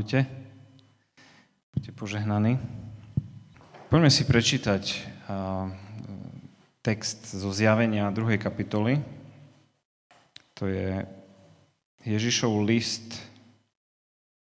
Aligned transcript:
Ahojte. 0.00 0.24
Buďte 1.76 1.92
požehnaní. 1.92 2.56
Poďme 3.92 4.08
si 4.08 4.24
prečítať 4.24 4.96
text 6.80 7.28
zo 7.28 7.52
zjavenia 7.52 8.08
2. 8.08 8.40
kapitoly. 8.40 9.04
To 10.56 10.72
je 10.72 11.04
Ježišov 12.00 12.64
list 12.64 13.12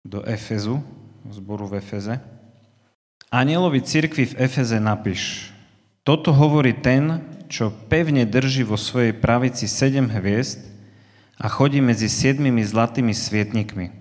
do 0.08 0.24
Efezu, 0.24 0.80
zboru 1.28 1.68
v 1.68 1.84
Efeze. 1.84 2.16
Anielovi 3.28 3.84
cirkvi 3.84 4.32
v 4.32 4.48
Efeze 4.48 4.80
napíš. 4.80 5.52
Toto 6.00 6.32
hovorí 6.32 6.72
ten, 6.80 7.20
čo 7.52 7.68
pevne 7.92 8.24
drží 8.24 8.64
vo 8.64 8.80
svojej 8.80 9.12
pravici 9.12 9.68
sedem 9.68 10.08
hviezd 10.08 10.64
a 11.36 11.52
chodí 11.52 11.84
medzi 11.84 12.08
siedmimi 12.08 12.64
zlatými 12.64 13.12
svietnikmi. 13.12 14.00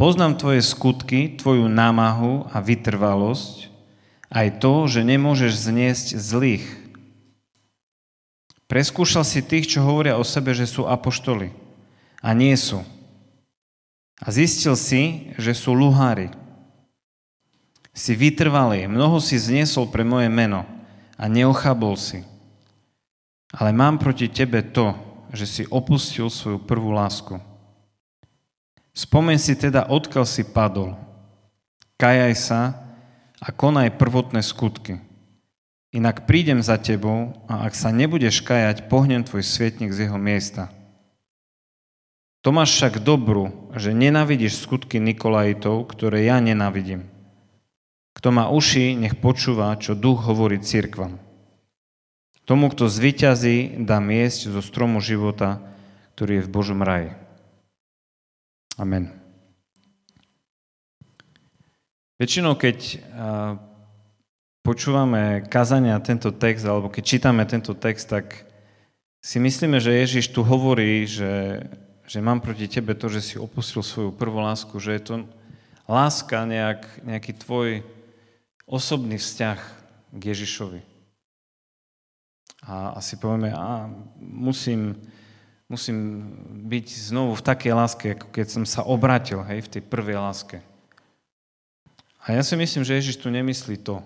Poznám 0.00 0.40
tvoje 0.40 0.64
skutky, 0.64 1.36
tvoju 1.36 1.68
námahu 1.68 2.48
a 2.48 2.64
vytrvalosť, 2.64 3.68
aj 4.32 4.56
to, 4.56 4.88
že 4.88 5.04
nemôžeš 5.04 5.68
zniesť 5.68 6.16
zlých. 6.16 6.64
Preskúšal 8.64 9.28
si 9.28 9.44
tých, 9.44 9.68
čo 9.68 9.84
hovoria 9.84 10.16
o 10.16 10.24
sebe, 10.24 10.56
že 10.56 10.64
sú 10.64 10.88
apoštoli. 10.88 11.52
A 12.24 12.32
nie 12.32 12.56
sú. 12.56 12.80
A 14.24 14.32
zistil 14.32 14.72
si, 14.72 15.36
že 15.36 15.52
sú 15.52 15.76
luhári. 15.76 16.32
Si 17.92 18.16
vytrvalý, 18.16 18.88
mnoho 18.88 19.20
si 19.20 19.36
zniesol 19.36 19.92
pre 19.92 20.00
moje 20.00 20.32
meno 20.32 20.64
a 21.20 21.28
neochabol 21.28 22.00
si. 22.00 22.24
Ale 23.52 23.76
mám 23.76 24.00
proti 24.00 24.32
tebe 24.32 24.64
to, 24.64 24.96
že 25.36 25.44
si 25.44 25.62
opustil 25.68 26.32
svoju 26.32 26.56
prvú 26.56 26.88
lásku. 26.88 27.49
Spomeň 28.90 29.38
si 29.38 29.54
teda, 29.54 29.86
odkiaľ 29.86 30.26
si 30.26 30.42
padol. 30.42 30.98
Kajaj 32.00 32.34
sa 32.36 32.60
a 33.38 33.48
konaj 33.54 33.96
prvotné 33.96 34.42
skutky. 34.42 34.98
Inak 35.90 36.26
prídem 36.26 36.62
za 36.62 36.78
tebou 36.78 37.34
a 37.50 37.66
ak 37.66 37.74
sa 37.74 37.90
nebudeš 37.90 38.46
kajať, 38.46 38.86
pohnem 38.86 39.26
tvoj 39.26 39.42
svietnik 39.42 39.90
z 39.90 40.06
jeho 40.06 40.18
miesta. 40.18 40.70
To 42.40 42.54
máš 42.54 42.78
však 42.78 43.04
dobru, 43.04 43.52
že 43.76 43.92
nenavidíš 43.92 44.64
skutky 44.64 44.96
Nikolajitov, 44.96 45.90
ktoré 45.92 46.24
ja 46.24 46.40
nenavidím. 46.40 47.10
Kto 48.16 48.32
má 48.32 48.48
uši, 48.48 48.96
nech 48.96 49.18
počúva, 49.20 49.76
čo 49.76 49.98
duch 49.98 50.24
hovorí 50.24 50.62
cirkvam. 50.62 51.20
Tomu, 52.48 52.72
kto 52.72 52.90
zvyťazí, 52.90 53.84
dá 53.84 54.00
miesť 54.00 54.50
zo 54.56 54.62
stromu 54.64 54.98
života, 55.04 55.60
ktorý 56.16 56.40
je 56.40 56.46
v 56.48 56.52
Božom 56.52 56.80
raji. 56.82 57.14
Amen. 58.80 59.12
Väčšinou, 62.16 62.56
keď 62.56 62.96
počúvame 64.64 65.44
kazania 65.52 66.00
tento 66.00 66.32
text, 66.32 66.64
alebo 66.64 66.88
keď 66.88 67.04
čítame 67.04 67.44
tento 67.44 67.76
text, 67.76 68.08
tak 68.08 68.48
si 69.20 69.36
myslíme, 69.36 69.76
že 69.84 70.00
Ježiš 70.00 70.32
tu 70.32 70.40
hovorí, 70.40 71.04
že, 71.04 71.60
že 72.08 72.24
mám 72.24 72.40
proti 72.40 72.72
tebe 72.72 72.96
to, 72.96 73.12
že 73.12 73.20
si 73.20 73.36
opustil 73.36 73.84
svoju 73.84 74.16
prvú 74.16 74.40
lásku, 74.40 74.72
že 74.80 74.96
je 74.96 75.02
to 75.04 75.14
láska, 75.84 76.48
nejak, 76.48 77.04
nejaký 77.04 77.36
tvoj 77.36 77.84
osobný 78.64 79.20
vzťah 79.20 79.60
k 80.16 80.22
Ježišovi. 80.24 80.80
A 82.64 82.96
asi 82.96 83.20
povieme, 83.20 83.52
a 83.52 83.92
musím, 84.16 84.96
musím 85.70 86.26
byť 86.66 86.86
znovu 87.14 87.38
v 87.38 87.46
takej 87.46 87.72
láske, 87.72 88.06
ako 88.18 88.26
keď 88.34 88.46
som 88.50 88.64
sa 88.66 88.82
obratil, 88.82 89.46
hej, 89.46 89.62
v 89.62 89.72
tej 89.78 89.82
prvej 89.86 90.18
láske. 90.18 90.58
A 92.26 92.34
ja 92.34 92.42
si 92.42 92.58
myslím, 92.58 92.82
že 92.82 92.98
Ježiš 92.98 93.22
tu 93.22 93.30
nemyslí 93.30 93.78
to. 93.80 94.02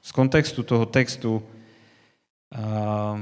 Z 0.00 0.10
kontextu 0.16 0.64
toho 0.64 0.88
textu 0.88 1.44
uh, 1.44 3.20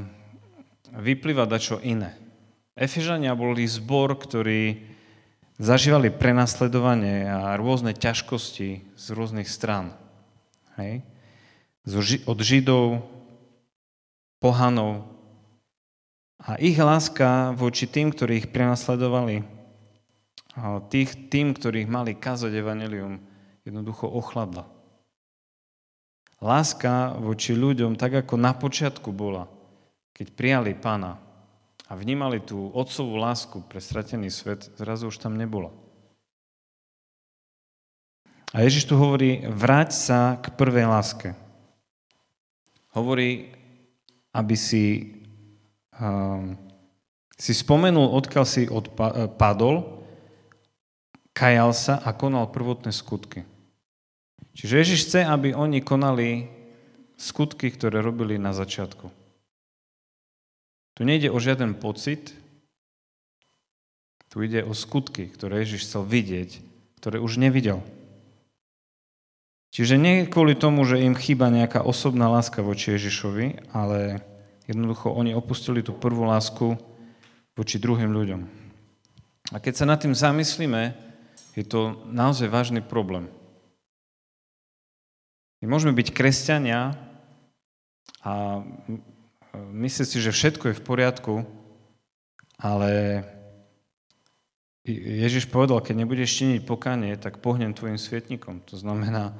vyplýva 0.94 1.44
dačo 1.44 1.82
iné. 1.82 2.14
Efežania 2.78 3.34
boli 3.34 3.66
zbor, 3.66 4.14
ktorí 4.14 4.86
zažívali 5.58 6.14
prenasledovanie 6.14 7.26
a 7.26 7.58
rôzne 7.58 7.96
ťažkosti 7.96 8.94
z 8.94 9.06
rôznych 9.10 9.48
strán. 9.50 9.90
Hej? 10.78 11.02
Od 12.28 12.38
Židov, 12.38 13.02
pohanov, 14.38 15.15
a 16.36 16.60
ich 16.60 16.76
láska 16.76 17.56
voči 17.56 17.88
tým, 17.88 18.12
ktorí 18.12 18.44
ich 18.44 18.48
prenasledovali, 18.52 19.40
tých, 20.92 21.32
tým, 21.32 21.56
ktorých 21.56 21.88
mali 21.88 22.16
kázať 22.16 22.52
evanelium, 22.52 23.20
jednoducho 23.64 24.08
ochladla. 24.08 24.68
Láska 26.40 27.16
voči 27.16 27.56
ľuďom, 27.56 27.96
tak 27.96 28.24
ako 28.24 28.36
na 28.36 28.52
počiatku 28.52 29.08
bola, 29.12 29.48
keď 30.12 30.26
prijali 30.36 30.72
pána 30.76 31.16
a 31.88 31.96
vnímali 31.96 32.44
tú 32.44 32.68
otcovú 32.76 33.16
lásku 33.16 33.64
pre 33.64 33.80
stratený 33.80 34.28
svet, 34.28 34.68
zrazu 34.76 35.08
už 35.08 35.16
tam 35.16 35.40
nebola. 35.40 35.72
A 38.52 38.64
Ježiš 38.64 38.88
tu 38.88 38.96
hovorí, 38.96 39.44
vráť 39.48 39.90
sa 39.92 40.20
k 40.40 40.52
prvej 40.56 40.88
láske. 40.88 41.36
Hovorí, 42.96 43.52
aby 44.32 44.56
si 44.56 45.15
si 47.36 47.52
spomenul, 47.52 48.12
odkiaľ 48.16 48.44
si 48.48 48.68
odpadol, 48.68 50.04
kajal 51.36 51.76
sa 51.76 52.00
a 52.00 52.16
konal 52.16 52.48
prvotné 52.48 52.92
skutky. 52.96 53.44
Čiže 54.56 54.74
Ježiš 54.80 55.00
chce, 55.04 55.20
aby 55.28 55.52
oni 55.52 55.84
konali 55.84 56.48
skutky, 57.20 57.68
ktoré 57.68 58.00
robili 58.00 58.40
na 58.40 58.56
začiatku. 58.56 59.12
Tu 60.96 61.00
nejde 61.04 61.28
o 61.28 61.36
žiaden 61.36 61.76
pocit, 61.76 62.32
tu 64.32 64.40
ide 64.40 64.64
o 64.64 64.72
skutky, 64.72 65.28
ktoré 65.28 65.60
Ježiš 65.64 65.88
chcel 65.88 66.08
vidieť, 66.08 66.60
ktoré 67.00 67.20
už 67.20 67.36
nevidel. 67.36 67.84
Čiže 69.76 70.00
nie 70.00 70.24
kvôli 70.24 70.56
tomu, 70.56 70.88
že 70.88 71.04
im 71.04 71.12
chýba 71.12 71.52
nejaká 71.52 71.84
osobná 71.84 72.32
láska 72.32 72.64
voči 72.64 72.96
Ježišovi, 72.96 73.76
ale 73.76 74.24
Jednoducho 74.66 75.14
oni 75.14 75.34
opustili 75.34 75.82
tú 75.82 75.94
prvú 75.94 76.26
lásku 76.26 76.74
voči 77.54 77.78
druhým 77.78 78.10
ľuďom. 78.10 78.42
A 79.54 79.62
keď 79.62 79.72
sa 79.78 79.86
nad 79.86 80.02
tým 80.02 80.10
zamyslíme, 80.12 80.94
je 81.54 81.64
to 81.64 82.02
naozaj 82.10 82.50
vážny 82.50 82.82
problém. 82.82 83.30
My 85.62 85.70
môžeme 85.72 85.96
byť 85.96 86.12
kresťania 86.12 86.98
a 88.20 88.60
myslieť 89.54 90.08
si, 90.10 90.18
že 90.20 90.34
všetko 90.34 90.74
je 90.74 90.78
v 90.78 90.84
poriadku, 90.84 91.34
ale 92.60 93.22
Ježiš 94.86 95.50
povedal, 95.50 95.80
keď 95.82 96.04
nebudeš 96.04 96.42
činiť 96.42 96.60
pokanie, 96.66 97.14
tak 97.16 97.42
pohnem 97.42 97.72
tvojim 97.72 97.98
svietnikom. 97.98 98.62
To 98.70 98.76
znamená, 98.76 99.34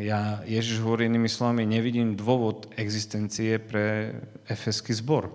ja, 0.00 0.40
Ježiš 0.48 0.80
hovorí 0.80 1.06
inými 1.06 1.28
slovami, 1.28 1.68
nevidím 1.68 2.16
dôvod 2.16 2.68
existencie 2.76 3.60
pre 3.60 4.16
efeský 4.48 4.96
zbor, 4.96 5.32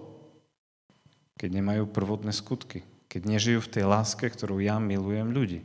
keď 1.37 1.49
nemajú 1.61 1.89
prvotné 1.89 2.33
skutky, 2.33 2.83
keď 3.07 3.21
nežijú 3.25 3.59
v 3.63 3.71
tej 3.71 3.83
láske, 3.85 4.25
ktorú 4.27 4.59
ja 4.61 4.81
milujem 4.81 5.29
ľudí. 5.31 5.61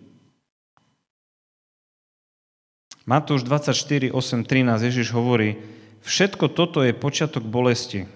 Matúš 3.08 3.42
24, 3.48 4.12
8, 4.12 4.44
13 4.44 4.86
Ježiš 4.86 5.10
hovorí, 5.16 5.58
všetko 6.04 6.52
toto 6.52 6.84
je 6.84 6.94
počiatok 6.94 7.42
bolesti. 7.42 8.06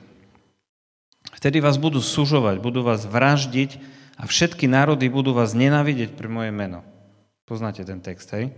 Vtedy 1.35 1.59
vás 1.59 1.81
budú 1.81 1.99
sužovať, 2.05 2.61
budú 2.61 2.85
vás 2.85 3.09
vraždiť 3.09 3.81
a 4.21 4.29
všetky 4.29 4.69
národy 4.71 5.11
budú 5.11 5.35
vás 5.35 5.57
nenávidieť 5.57 6.15
pre 6.15 6.29
moje 6.31 6.55
meno. 6.55 6.85
Poznáte 7.49 7.83
ten 7.83 7.99
text, 8.01 8.31
hej? 8.33 8.53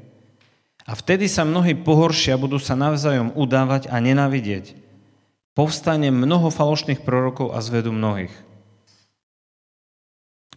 A 0.86 0.94
vtedy 0.94 1.26
sa 1.26 1.42
mnohí 1.42 1.74
pohoršia, 1.74 2.38
budú 2.38 2.62
sa 2.62 2.78
navzájom 2.78 3.34
udávať 3.34 3.90
a 3.90 3.98
nenavidieť. 3.98 4.78
Povstane 5.58 6.14
mnoho 6.14 6.46
falošných 6.54 7.02
prorokov 7.02 7.50
a 7.50 7.58
zvedú 7.58 7.90
mnohých. 7.90 8.30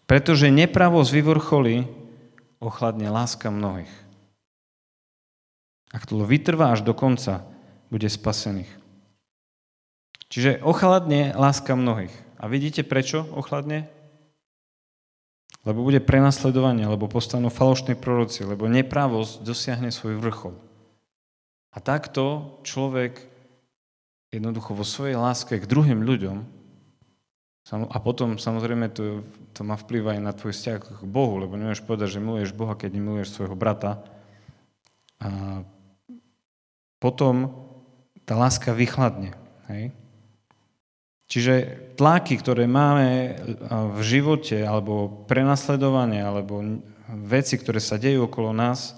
Pretože 0.06 0.54
nepravosť 0.54 1.10
vyvrcholí, 1.10 1.76
ochladne 2.62 3.10
láska 3.10 3.50
mnohých. 3.50 3.90
Ak 5.90 6.06
to 6.06 6.22
vytrvá 6.22 6.78
až 6.78 6.86
do 6.86 6.94
konca, 6.94 7.42
bude 7.90 8.06
spasených. 8.06 8.70
Čiže 10.30 10.62
ochladne 10.62 11.34
láska 11.34 11.74
mnohých. 11.74 12.14
A 12.38 12.46
vidíte 12.46 12.86
prečo 12.86 13.26
ochladne? 13.34 13.90
Lebo 15.68 15.84
bude 15.84 16.00
prenasledovanie, 16.00 16.88
lebo 16.88 17.12
postanú 17.12 17.52
falošní 17.52 18.00
proroci, 18.00 18.48
lebo 18.48 18.72
nepravosť 18.72 19.44
dosiahne 19.44 19.92
svoj 19.92 20.20
vrchol. 20.20 20.56
A 21.76 21.78
takto 21.84 22.58
človek 22.66 23.22
jednoducho 24.30 24.78
vo 24.78 24.86
svojej 24.86 25.18
láske 25.18 25.58
k 25.58 25.70
druhým 25.70 26.06
ľuďom 26.06 26.60
A 27.70 27.98
potom 28.02 28.42
samozrejme 28.42 28.90
to, 28.90 29.22
to 29.54 29.62
má 29.62 29.78
vplyv 29.78 30.18
aj 30.18 30.20
na 30.26 30.34
tvoj 30.34 30.58
vzťah 30.58 30.80
k 30.82 31.06
Bohu, 31.06 31.38
lebo 31.38 31.54
nemôžeš 31.54 31.86
povedať, 31.86 32.18
že 32.18 32.24
miluješ 32.24 32.58
Boha, 32.58 32.74
keď 32.74 32.98
nemiluješ 32.98 33.30
svojho 33.30 33.54
brata. 33.54 34.02
A 35.22 35.62
potom 36.98 37.54
tá 38.26 38.34
láska 38.34 38.74
vychladne. 38.74 39.38
Hej? 39.70 39.94
Čiže 41.30 41.54
tlaky, 41.94 42.42
ktoré 42.42 42.66
máme 42.66 43.38
v 43.70 44.00
živote, 44.02 44.66
alebo 44.66 45.26
prenasledovanie, 45.30 46.26
alebo 46.26 46.82
veci, 47.06 47.54
ktoré 47.54 47.78
sa 47.78 48.02
dejú 48.02 48.26
okolo 48.26 48.50
nás, 48.50 48.98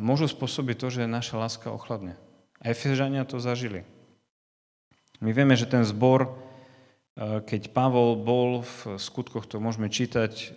môžu 0.00 0.24
spôsobiť 0.24 0.76
to, 0.80 0.88
že 0.88 1.02
naša 1.04 1.36
láska 1.36 1.68
ochladne. 1.68 2.16
A 2.64 2.72
Efežania 2.72 3.28
to 3.28 3.36
zažili. 3.36 3.84
My 5.20 5.36
vieme, 5.36 5.52
že 5.52 5.68
ten 5.68 5.84
zbor, 5.84 6.40
keď 7.18 7.68
Pavol 7.76 8.16
bol 8.16 8.64
v 8.64 8.96
skutkoch, 8.96 9.44
to 9.44 9.60
môžeme 9.60 9.92
čítať, 9.92 10.56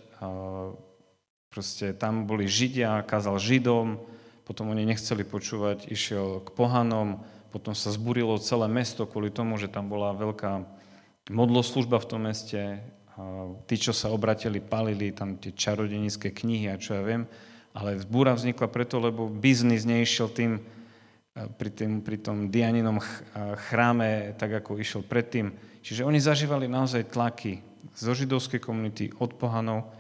proste 1.51 1.91
tam 1.99 2.31
boli 2.31 2.47
Židia, 2.47 3.03
kázal 3.03 3.44
Židom, 3.44 3.99
potom 4.47 4.71
oni 4.71 4.87
nechceli 4.87 5.27
počúvať, 5.27 5.91
išiel 5.91 6.47
k 6.47 6.49
pohanom, 6.55 7.27
potom 7.51 7.75
sa 7.75 7.92
zburilo 7.92 8.39
celé 8.39 8.71
mesto 8.71 9.03
kvôli 9.03 9.27
tomu, 9.27 9.59
že 9.59 9.68
tam 9.68 9.92
bola 9.92 10.15
veľká 10.15 10.63
modloslužba 11.30 12.00
v 12.00 12.09
tom 12.09 12.21
meste. 12.25 12.80
Tí, 13.68 13.75
čo 13.75 13.92
sa 13.92 14.09
obratili, 14.09 14.63
palili 14.63 15.12
tam 15.12 15.36
tie 15.36 15.51
čarodenické 15.51 16.31
knihy 16.31 16.71
a 16.71 16.80
čo 16.80 16.95
ja 16.95 17.03
viem. 17.03 17.27
Ale 17.75 18.00
zbúra 18.00 18.33
vznikla 18.33 18.71
preto, 18.71 18.98
lebo 19.03 19.27
biznis 19.27 19.83
neišiel 19.83 20.31
tým, 20.31 20.63
pri, 21.59 21.69
tým, 21.71 22.03
pri 22.03 22.18
tom 22.19 22.48
Dianinom 22.48 23.03
chráme, 23.68 24.36
tak 24.39 24.63
ako 24.63 24.80
išiel 24.80 25.04
predtým. 25.04 25.51
Čiže 25.83 26.07
oni 26.07 26.19
zažívali 26.19 26.71
naozaj 26.71 27.12
tlaky 27.12 27.63
zo 27.95 28.15
židovskej 28.15 28.59
komunity, 28.63 29.12
od 29.19 29.36
pohanov, 29.36 29.92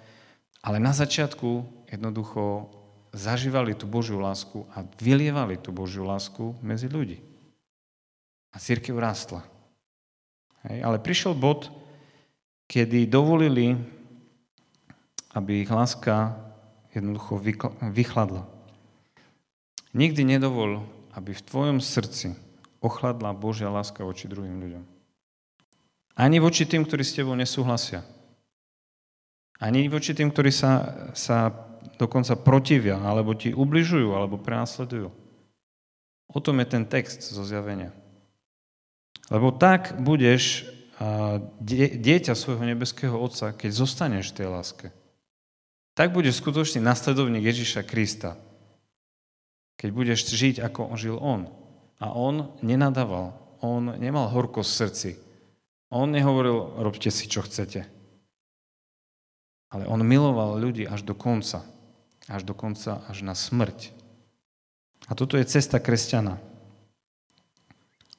ale 0.63 0.79
na 0.79 0.95
začiatku 0.95 1.63
jednoducho 1.91 2.71
zažívali 3.11 3.75
tú 3.75 3.87
Božiu 3.87 4.19
lásku 4.23 4.63
a 4.71 4.87
vylievali 4.99 5.59
tú 5.59 5.75
Božiu 5.75 6.07
lásku 6.07 6.55
medzi 6.63 6.87
ľudí. 6.87 7.30
A 8.51 8.59
církev 8.59 8.99
rástla. 8.99 9.47
Hej, 10.67 10.83
ale 10.83 10.99
prišiel 10.99 11.33
bod, 11.33 11.71
kedy 12.67 13.07
dovolili, 13.07 13.79
aby 15.31 15.63
ich 15.63 15.71
láska 15.71 16.35
jednoducho 16.91 17.39
vychladla. 17.91 18.43
Nikdy 19.95 20.23
nedovol, 20.23 20.83
aby 21.15 21.35
v 21.35 21.45
tvojom 21.47 21.79
srdci 21.83 22.35
ochladla 22.79 23.35
Božia 23.35 23.71
láska 23.71 24.03
voči 24.03 24.27
druhým 24.27 24.59
ľuďom. 24.59 24.83
Ani 26.15 26.43
voči 26.43 26.67
tým, 26.67 26.83
ktorí 26.83 27.03
s 27.03 27.15
tebou 27.15 27.35
nesúhlasia. 27.35 28.03
Ani 29.61 29.87
voči 29.87 30.11
tým, 30.11 30.33
ktorí 30.33 30.51
sa, 30.51 31.05
sa 31.15 31.53
dokonca 31.95 32.33
protivia, 32.39 32.99
alebo 32.99 33.37
ti 33.37 33.53
ubližujú, 33.53 34.11
alebo 34.11 34.41
prenasledujú. 34.41 35.13
O 36.31 36.39
tom 36.39 36.59
je 36.63 36.67
ten 36.67 36.83
text 36.87 37.21
zo 37.21 37.43
zjavenia. 37.43 37.93
Lebo 39.31 39.55
tak 39.55 39.95
budeš 40.03 40.67
dieťa 41.95 42.35
svojho 42.35 42.67
nebeského 42.67 43.15
Otca, 43.15 43.55
keď 43.55 43.71
zostaneš 43.71 44.35
v 44.35 44.37
tej 44.37 44.47
láske. 44.51 44.87
Tak 45.95 46.11
budeš 46.11 46.43
skutočný 46.43 46.83
nasledovník 46.83 47.41
Ježiša 47.41 47.87
Krista. 47.87 48.35
Keď 49.79 49.89
budeš 49.95 50.29
žiť, 50.29 50.61
ako 50.61 50.93
žil 50.99 51.17
On. 51.17 51.47
A 51.97 52.11
On 52.13 52.53
nenadával. 52.61 53.33
On 53.63 53.97
nemal 53.97 54.29
horkosť 54.29 54.69
v 54.69 54.77
srdci. 54.77 55.11
On 55.89 56.11
nehovoril, 56.11 56.83
robte 56.83 57.09
si, 57.09 57.25
čo 57.25 57.41
chcete. 57.41 57.87
Ale 59.71 59.87
on 59.87 60.03
miloval 60.03 60.59
ľudí 60.59 60.83
až 60.83 61.07
do 61.07 61.15
konca. 61.15 61.63
Až 62.27 62.43
do 62.43 62.51
konca, 62.51 63.01
až 63.07 63.23
na 63.23 63.33
smrť. 63.33 63.95
A 65.09 65.15
toto 65.15 65.39
je 65.39 65.47
cesta 65.47 65.79
kresťana. 65.79 66.50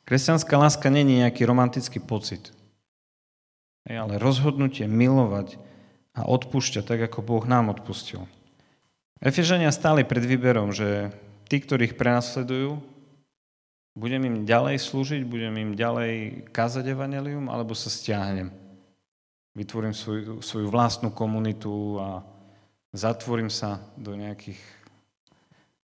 Kresťanská 0.02 0.58
láska 0.58 0.90
není 0.90 1.22
nejaký 1.22 1.46
romantický 1.46 2.02
pocit, 2.02 2.50
ale 3.86 4.18
rozhodnutie 4.18 4.90
milovať 4.90 5.58
a 6.12 6.26
odpúšťať 6.26 6.84
tak, 6.84 7.00
ako 7.06 7.22
Boh 7.22 7.44
nám 7.46 7.70
odpustil. 7.70 8.26
Efežania 9.22 9.70
stáli 9.70 10.02
pred 10.02 10.26
výberom, 10.26 10.74
že 10.74 11.14
tí, 11.46 11.62
ktorých 11.62 11.94
prenasledujú, 11.94 12.82
budem 13.94 14.22
im 14.26 14.36
ďalej 14.42 14.82
slúžiť, 14.82 15.22
budem 15.22 15.54
im 15.62 15.72
ďalej 15.78 16.44
kázať 16.50 16.90
evanelium, 16.90 17.46
alebo 17.46 17.76
sa 17.78 17.86
stiahnem. 17.86 18.50
Vytvorím 19.54 19.94
svoju, 19.94 20.42
svoju 20.42 20.66
vlastnú 20.72 21.14
komunitu 21.14 22.00
a 22.00 22.24
zatvorím 22.90 23.52
sa 23.52 23.84
do 23.94 24.16
nejakých 24.18 24.58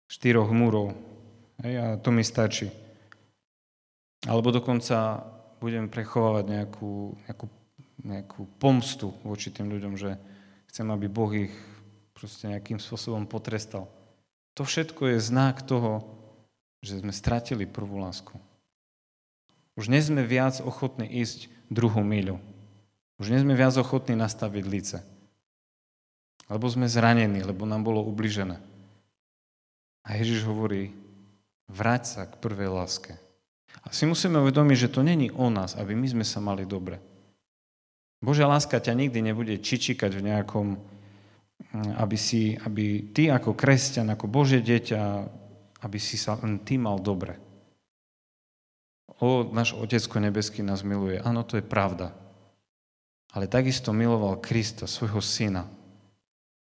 štyroch 0.06 0.52
múrov. 0.54 0.94
Hej, 1.64 1.74
a 1.80 1.86
to 1.98 2.14
mi 2.14 2.22
stačí. 2.22 2.83
Alebo 4.24 4.56
dokonca 4.56 5.28
budem 5.60 5.92
prechovávať 5.92 6.46
nejakú, 6.48 7.16
nejakú, 7.28 7.46
nejakú 8.04 8.42
pomstu 8.60 9.12
voči 9.24 9.52
tým 9.52 9.68
ľuďom, 9.68 10.00
že 10.00 10.16
chcem, 10.72 10.88
aby 10.92 11.08
Boh 11.12 11.32
ich 11.32 11.54
proste 12.16 12.52
nejakým 12.52 12.80
spôsobom 12.80 13.28
potrestal. 13.28 13.92
To 14.56 14.64
všetko 14.64 15.16
je 15.16 15.18
znak 15.20 15.66
toho, 15.66 16.08
že 16.84 17.00
sme 17.00 17.16
stratili 17.16 17.68
prvú 17.68 18.00
lásku. 18.00 18.36
Už 19.74 19.90
nie 19.90 20.04
sme 20.04 20.22
viac 20.22 20.62
ochotní 20.62 21.08
ísť 21.10 21.50
druhú 21.72 22.04
míľu. 22.06 22.38
Už 23.18 23.32
nie 23.32 23.42
sme 23.42 23.58
viac 23.58 23.74
ochotní 23.80 24.14
nastaviť 24.20 24.64
lice. 24.68 25.00
Lebo 26.52 26.68
sme 26.68 26.92
zranení, 26.92 27.42
lebo 27.42 27.64
nám 27.64 27.88
bolo 27.88 28.04
ubližené. 28.04 28.60
A 30.04 30.20
Ježiš 30.20 30.44
hovorí, 30.44 30.92
vráť 31.72 32.04
sa 32.04 32.22
k 32.28 32.36
prvej 32.44 32.68
láske. 32.68 33.16
A 33.82 33.90
si 33.90 34.06
musíme 34.06 34.38
uvedomiť, 34.38 34.78
že 34.78 34.94
to 34.94 35.02
není 35.02 35.34
o 35.34 35.50
nás, 35.50 35.74
aby 35.74 35.98
my 35.98 36.06
sme 36.06 36.26
sa 36.28 36.38
mali 36.38 36.70
dobre. 36.70 37.02
Božia 38.24 38.48
láska 38.48 38.80
ťa 38.80 38.96
nikdy 38.96 39.20
nebude 39.20 39.60
čičikať 39.60 40.16
v 40.16 40.26
nejakom, 40.32 40.68
mm, 40.78 42.00
aby, 42.00 42.16
si, 42.16 42.56
aby 42.56 43.12
ty 43.12 43.28
ako 43.28 43.52
kresťan, 43.52 44.14
ako 44.14 44.32
Božie 44.32 44.64
dieťa, 44.64 45.02
aby 45.84 46.00
si 46.00 46.16
sa 46.16 46.40
len 46.40 46.64
ty 46.64 46.80
mal 46.80 47.04
dobre. 47.04 47.36
O, 49.20 49.44
náš 49.52 49.76
Otecko 49.76 50.24
nebeský 50.24 50.64
nás 50.64 50.88
miluje. 50.88 51.20
Áno, 51.20 51.44
to 51.44 51.60
je 51.60 51.66
pravda. 51.66 52.16
Ale 53.36 53.52
takisto 53.52 53.92
miloval 53.92 54.40
Krista, 54.40 54.88
svojho 54.88 55.20
syna. 55.20 55.68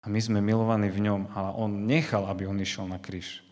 A 0.04 0.12
my 0.12 0.20
sme 0.20 0.39
milovaní 0.44 0.92
v 0.92 1.04
ňom, 1.08 1.22
ale 1.32 1.50
on 1.56 1.88
nechal, 1.88 2.27
aby 2.27 2.48
on 2.48 2.60
išiel 2.60 2.88
na 2.88 3.00
kríž. 3.00 3.44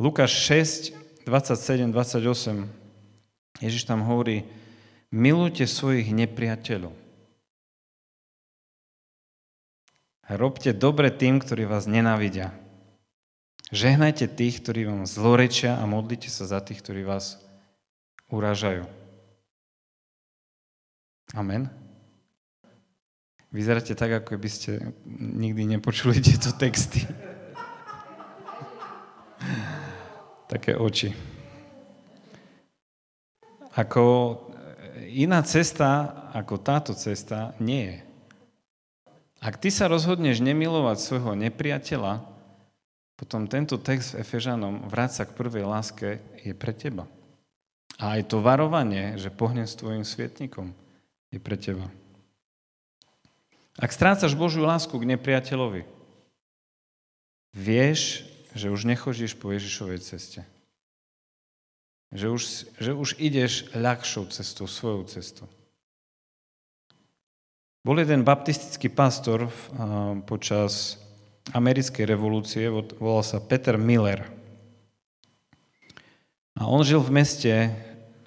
Lukáš 0.00 0.34
6, 0.48 1.03
27, 1.24 1.92
28, 1.92 2.68
Ježiš 3.64 3.82
tam 3.88 4.04
hovorí, 4.04 4.44
milujte 5.08 5.64
svojich 5.64 6.12
nepriateľov. 6.12 6.92
Robte 10.24 10.72
dobre 10.72 11.12
tým, 11.12 11.40
ktorí 11.40 11.68
vás 11.68 11.84
nenávidia. 11.84 12.52
Žehnajte 13.72 14.28
tých, 14.28 14.60
ktorí 14.64 14.88
vám 14.88 15.04
zlorečia 15.04 15.76
a 15.76 15.84
modlite 15.84 16.28
sa 16.32 16.48
za 16.48 16.60
tých, 16.64 16.80
ktorí 16.80 17.04
vás 17.04 17.40
uražajú. 18.32 18.88
Amen. 21.34 21.68
Vyzeráte 23.54 23.94
tak, 23.94 24.24
ako 24.24 24.36
by 24.36 24.50
ste 24.50 24.94
nikdy 25.08 25.78
nepočuli 25.78 26.18
tieto 26.18 26.52
texty. 26.56 27.06
Také 30.54 30.78
oči. 30.78 31.10
Ako 33.74 34.38
iná 35.10 35.42
cesta, 35.42 36.14
ako 36.30 36.62
táto 36.62 36.94
cesta, 36.94 37.58
nie 37.58 37.90
je. 37.90 37.98
Ak 39.42 39.58
ty 39.58 39.74
sa 39.74 39.90
rozhodneš 39.90 40.38
nemilovať 40.38 41.02
svojho 41.02 41.34
nepriateľa, 41.34 42.22
potom 43.18 43.50
tento 43.50 43.82
text 43.82 44.14
v 44.14 44.22
Efežanom, 44.22 44.86
vráť 44.86 45.10
sa 45.10 45.22
k 45.26 45.34
prvej 45.34 45.66
láske, 45.66 46.22
je 46.38 46.54
pre 46.54 46.70
teba. 46.70 47.10
A 47.98 48.18
aj 48.18 48.30
to 48.30 48.38
varovanie, 48.38 49.18
že 49.18 49.34
pohnem 49.34 49.66
s 49.66 49.74
tvojim 49.74 50.06
svietnikom, 50.06 50.70
je 51.34 51.42
pre 51.42 51.58
teba. 51.58 51.90
Ak 53.74 53.90
strácaš 53.90 54.38
Božiu 54.38 54.62
lásku 54.62 54.94
k 54.94 55.08
nepriateľovi, 55.18 55.82
vieš, 57.50 58.22
že 58.54 58.70
už 58.70 58.86
nechodíš 58.86 59.34
po 59.34 59.50
Ježišovej 59.50 60.00
ceste. 60.00 60.40
Že 62.14 62.26
už, 62.30 62.42
že 62.78 62.90
už 62.94 63.08
ideš 63.18 63.74
ľahšou 63.74 64.30
cestou, 64.30 64.70
svojou 64.70 65.04
cestou. 65.10 65.50
Bol 67.84 68.00
jeden 68.00 68.24
baptistický 68.24 68.88
pastor 68.88 69.52
počas 70.24 70.96
americkej 71.52 72.08
revolúcie, 72.08 72.70
volal 72.72 73.20
sa 73.20 73.42
Peter 73.42 73.76
Miller. 73.76 74.24
A 76.56 76.70
on 76.70 76.80
žil 76.86 77.02
v 77.02 77.12
meste 77.12 77.52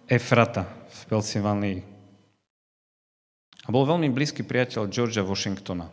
Efrata 0.05 0.67
v 0.91 1.01
Pensylvánii. 1.09 1.79
A 3.65 3.67
bol 3.73 3.87
veľmi 3.87 4.11
blízky 4.13 4.45
priateľ 4.45 4.91
Georgia 4.91 5.25
Washingtona. 5.25 5.89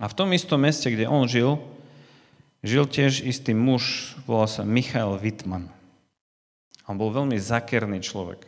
A 0.00 0.08
v 0.08 0.16
tom 0.16 0.32
istom 0.32 0.64
meste, 0.64 0.88
kde 0.88 1.10
on 1.10 1.28
žil, 1.28 1.60
žil 2.62 2.86
tiež 2.86 3.26
istý 3.26 3.52
muž, 3.52 4.14
volal 4.24 4.46
sa 4.46 4.62
Michael 4.62 5.18
Wittmann. 5.18 5.68
On 6.86 6.98
bol 6.98 7.10
veľmi 7.14 7.38
zakerný 7.38 8.02
človek. 8.02 8.46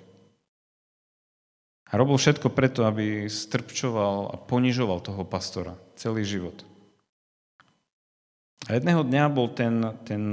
A 1.90 1.92
robil 1.94 2.18
všetko 2.18 2.50
preto, 2.50 2.82
aby 2.88 3.30
strpčoval 3.30 4.34
a 4.34 4.36
ponižoval 4.40 4.98
toho 5.04 5.22
pastora 5.22 5.78
celý 5.94 6.26
život. 6.26 6.66
A 8.66 8.74
jedného 8.74 9.04
dňa 9.04 9.24
bol 9.30 9.52
ten, 9.52 9.94
ten, 10.08 10.24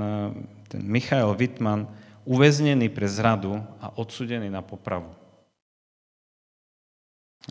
ten 0.71 0.81
Michael 0.81 1.35
Wittmann 1.35 1.85
uväznený 2.23 2.87
pre 2.89 3.05
zradu 3.05 3.59
a 3.83 3.91
odsudený 3.93 4.47
na 4.47 4.63
popravu. 4.63 5.11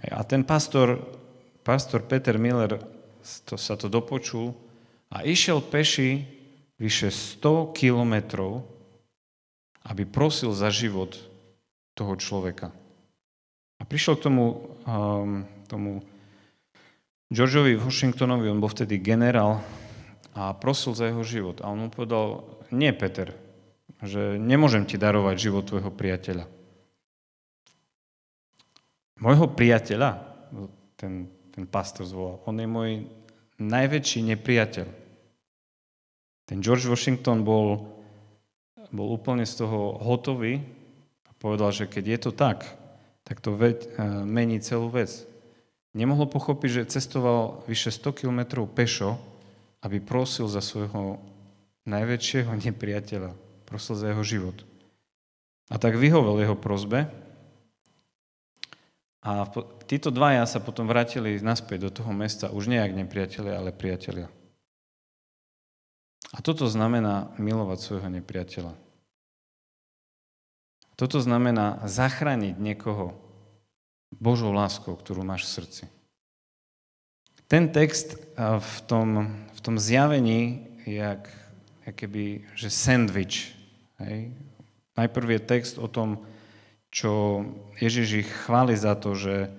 A 0.08 0.22
ten 0.22 0.46
pastor, 0.46 1.02
pastor 1.66 2.06
Peter 2.06 2.38
Miller 2.38 2.80
to, 3.44 3.58
sa 3.60 3.74
to 3.76 3.90
dopočul 3.90 4.56
a 5.10 5.26
išiel 5.26 5.60
peši 5.60 6.24
vyše 6.78 7.10
100 7.10 7.74
kilometrov 7.76 8.70
aby 9.86 10.04
prosil 10.04 10.52
za 10.52 10.68
život 10.68 11.16
toho 11.96 12.14
človeka. 12.20 12.68
A 13.80 13.82
prišiel 13.88 14.20
k 14.20 14.24
tomu, 14.28 14.44
um, 14.84 15.48
tomu 15.64 16.04
Georgeovi 17.32 17.80
Washingtonovi, 17.80 18.50
on 18.52 18.60
bol 18.60 18.68
vtedy 18.68 19.00
generál, 19.00 19.64
a 20.30 20.54
prosil 20.54 20.94
za 20.94 21.10
jeho 21.10 21.24
život. 21.26 21.58
A 21.64 21.72
on 21.72 21.86
mu 21.86 21.88
povedal, 21.90 22.46
nie 22.70 22.92
Peter, 22.94 23.34
že 24.04 24.38
nemôžem 24.38 24.86
ti 24.86 24.94
darovať 24.94 25.36
život 25.40 25.66
tvojho 25.66 25.90
priateľa. 25.90 26.46
Mojho 29.20 29.52
priateľa, 29.52 30.10
ten, 30.94 31.28
ten 31.50 31.64
pastor 31.66 32.06
zvolal, 32.06 32.40
on 32.46 32.56
je 32.56 32.68
môj 32.68 32.90
najväčší 33.58 34.32
nepriateľ. 34.32 34.99
Ten 36.50 36.58
George 36.58 36.90
Washington 36.90 37.46
bol 37.46 37.86
bol 38.90 39.08
úplne 39.14 39.46
z 39.46 39.64
toho 39.64 39.98
hotový 40.02 40.58
a 41.26 41.30
povedal, 41.38 41.70
že 41.70 41.86
keď 41.86 42.04
je 42.06 42.18
to 42.18 42.30
tak, 42.34 42.66
tak 43.22 43.38
to 43.38 43.54
veď, 43.54 43.78
e, 43.86 43.88
mení 44.26 44.58
celú 44.58 44.90
vec. 44.90 45.24
Nemohol 45.94 46.30
pochopiť, 46.30 46.70
že 46.82 46.92
cestoval 46.98 47.62
vyše 47.66 47.94
100 47.94 48.14
kilometrov 48.14 48.70
pešo, 48.70 49.18
aby 49.82 50.02
prosil 50.02 50.46
za 50.50 50.62
svojho 50.62 51.18
najväčšieho 51.86 52.50
nepriateľa. 52.50 53.32
Prosil 53.66 53.94
za 53.98 54.10
jeho 54.10 54.22
život. 54.26 54.58
A 55.70 55.78
tak 55.78 55.98
vyhovel 55.98 56.42
jeho 56.42 56.58
prozbe. 56.58 57.06
A 59.22 59.46
títo 59.86 60.10
dvaja 60.10 60.42
sa 60.46 60.58
potom 60.58 60.90
vrátili 60.90 61.38
naspäť 61.38 61.78
do 61.86 61.90
toho 62.02 62.10
mesta, 62.10 62.50
už 62.50 62.72
nejak 62.72 62.96
nepriatelia, 62.96 63.60
ale 63.60 63.70
priatelia. 63.70 64.26
A 66.30 66.38
toto 66.38 66.70
znamená 66.70 67.34
milovať 67.42 67.78
svojho 67.82 68.08
nepriateľa. 68.20 68.74
Toto 70.94 71.18
znamená 71.18 71.80
zachrániť 71.88 72.60
niekoho 72.60 73.16
Božou 74.14 74.52
láskou, 74.52 74.94
ktorú 74.94 75.24
máš 75.24 75.48
v 75.48 75.52
srdci. 75.58 75.84
Ten 77.50 77.72
text 77.72 78.14
v 78.38 78.78
tom, 78.86 79.26
v 79.50 79.60
tom 79.64 79.74
zjavení 79.74 80.70
jak, 80.86 81.26
jak 81.82 81.96
keby, 81.98 82.46
že 82.54 82.70
sandwich. 82.70 83.56
Hej? 83.98 84.30
Najprv 84.94 85.26
je 85.34 85.40
text 85.40 85.74
o 85.82 85.90
tom, 85.90 86.22
čo 86.90 87.42
Ježiš 87.78 88.26
ich 88.26 88.30
chváli 88.46 88.74
za 88.74 88.94
to, 88.94 89.14
že, 89.14 89.50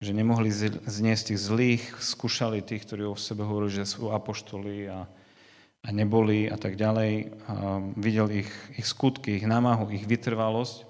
že 0.00 0.12
nemohli 0.12 0.52
zniesť 0.84 1.32
tých 1.32 1.40
zlých, 1.40 1.84
skúšali 2.00 2.60
tých, 2.60 2.84
ktorí 2.84 3.04
o 3.08 3.16
sebe 3.16 3.44
hovorili, 3.44 3.80
že 3.80 3.88
sú 3.88 4.12
apoštoli 4.12 4.88
a, 4.88 5.08
a 5.86 5.88
neboli 5.94 6.50
a 6.50 6.58
tak 6.58 6.74
ďalej. 6.74 7.30
A 7.46 7.78
videl 7.94 8.42
ich, 8.42 8.50
ich 8.74 8.86
skutky, 8.86 9.38
ich 9.38 9.46
námahu, 9.46 9.94
ich 9.94 10.02
vytrvalosť. 10.02 10.82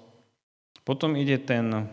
Potom 0.81 1.13
ide 1.13 1.37
ten, 1.37 1.85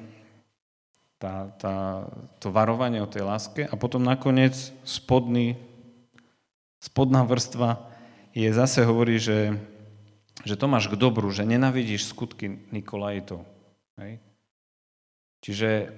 tá, 1.20 1.52
tá, 1.60 2.08
to 2.40 2.48
varovanie 2.48 3.04
o 3.04 3.10
tej 3.10 3.28
láske 3.28 3.68
a 3.68 3.74
potom 3.76 4.00
nakoniec 4.00 4.56
spodný, 4.88 5.60
spodná 6.80 7.28
vrstva 7.28 7.92
je 8.32 8.48
zase 8.50 8.82
hovorí, 8.88 9.20
že, 9.20 9.52
že 10.42 10.56
to 10.56 10.64
máš 10.64 10.88
k 10.88 10.96
dobru, 10.96 11.28
že 11.28 11.44
nenavidíš 11.44 12.08
skutky 12.08 12.66
Nikolajitov. 12.72 13.44
Hej? 14.00 14.18
Čiže 15.44 15.92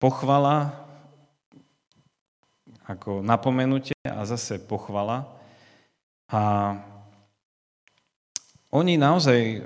pochvala 0.00 0.72
ako 2.88 3.22
napomenutie 3.22 3.94
a 4.02 4.26
zase 4.26 4.58
pochvala 4.58 5.39
a 6.30 6.40
oni 8.70 8.94
naozaj, 8.94 9.40
e, 9.54 9.60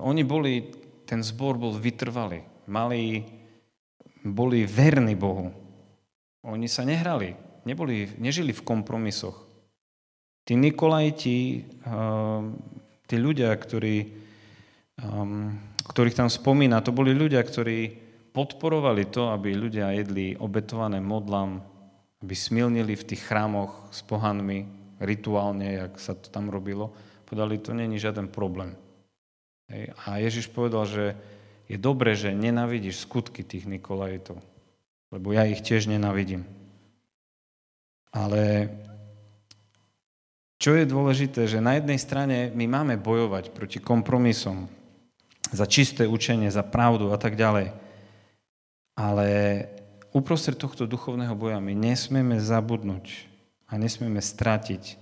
oni 0.00 0.24
boli, 0.24 0.72
ten 1.04 1.20
zbor 1.20 1.60
bol 1.60 1.76
vytrvalý. 1.76 2.40
Mali, 2.64 3.20
boli 4.24 4.64
verní 4.64 5.12
Bohu. 5.12 5.52
Oni 6.42 6.66
sa 6.66 6.88
nehrali, 6.88 7.36
neboli, 7.68 8.08
nežili 8.16 8.56
v 8.56 8.64
kompromisoch. 8.64 9.36
Tí 10.48 10.56
Nikolajti, 10.56 11.38
e, 11.60 11.94
tí 13.04 13.16
ľudia, 13.20 13.52
ktorí, 13.52 13.96
e, 14.96 15.06
ktorých 15.92 16.16
tam 16.16 16.32
spomína, 16.32 16.80
to 16.80 16.96
boli 16.96 17.12
ľudia, 17.12 17.44
ktorí 17.44 18.00
podporovali 18.32 19.12
to, 19.12 19.28
aby 19.28 19.52
ľudia 19.52 19.92
jedli 19.92 20.32
obetované 20.40 21.04
modlám, 21.04 21.60
aby 22.24 22.32
smilnili 22.32 22.96
v 22.96 23.06
tých 23.12 23.28
chrámoch 23.28 23.92
s 23.92 24.00
pohanmi, 24.00 24.81
rituálne, 25.02 25.86
jak 25.86 25.92
sa 25.98 26.14
to 26.14 26.30
tam 26.30 26.48
robilo, 26.48 26.94
povedali, 27.26 27.58
to 27.58 27.74
není 27.74 27.98
žiaden 27.98 28.30
problém. 28.30 28.78
Hej. 29.68 29.92
A 30.06 30.22
Ježiš 30.22 30.46
povedal, 30.52 30.84
že 30.86 31.04
je 31.66 31.76
dobré, 31.80 32.12
že 32.14 32.36
nenavidíš 32.36 33.04
skutky 33.04 33.42
tých 33.42 33.64
Nikolajitov, 33.64 34.38
lebo 35.10 35.32
ja 35.32 35.48
ich 35.48 35.64
tiež 35.64 35.88
nenavidím. 35.88 36.44
Ale 38.12 38.68
čo 40.60 40.76
je 40.76 40.84
dôležité, 40.86 41.48
že 41.48 41.64
na 41.64 41.74
jednej 41.80 41.98
strane 41.98 42.52
my 42.52 42.68
máme 42.68 42.94
bojovať 43.00 43.50
proti 43.50 43.82
kompromisom, 43.82 44.68
za 45.52 45.68
čisté 45.68 46.08
učenie, 46.08 46.48
za 46.48 46.64
pravdu 46.64 47.12
a 47.12 47.18
tak 47.20 47.36
ďalej. 47.36 47.74
Ale 48.96 49.26
uprostred 50.12 50.56
tohto 50.56 50.88
duchovného 50.88 51.36
boja 51.36 51.60
my 51.60 51.72
nesmieme 51.72 52.40
zabudnúť 52.40 53.31
a 53.72 53.80
nesmieme 53.80 54.20
stratiť 54.20 55.00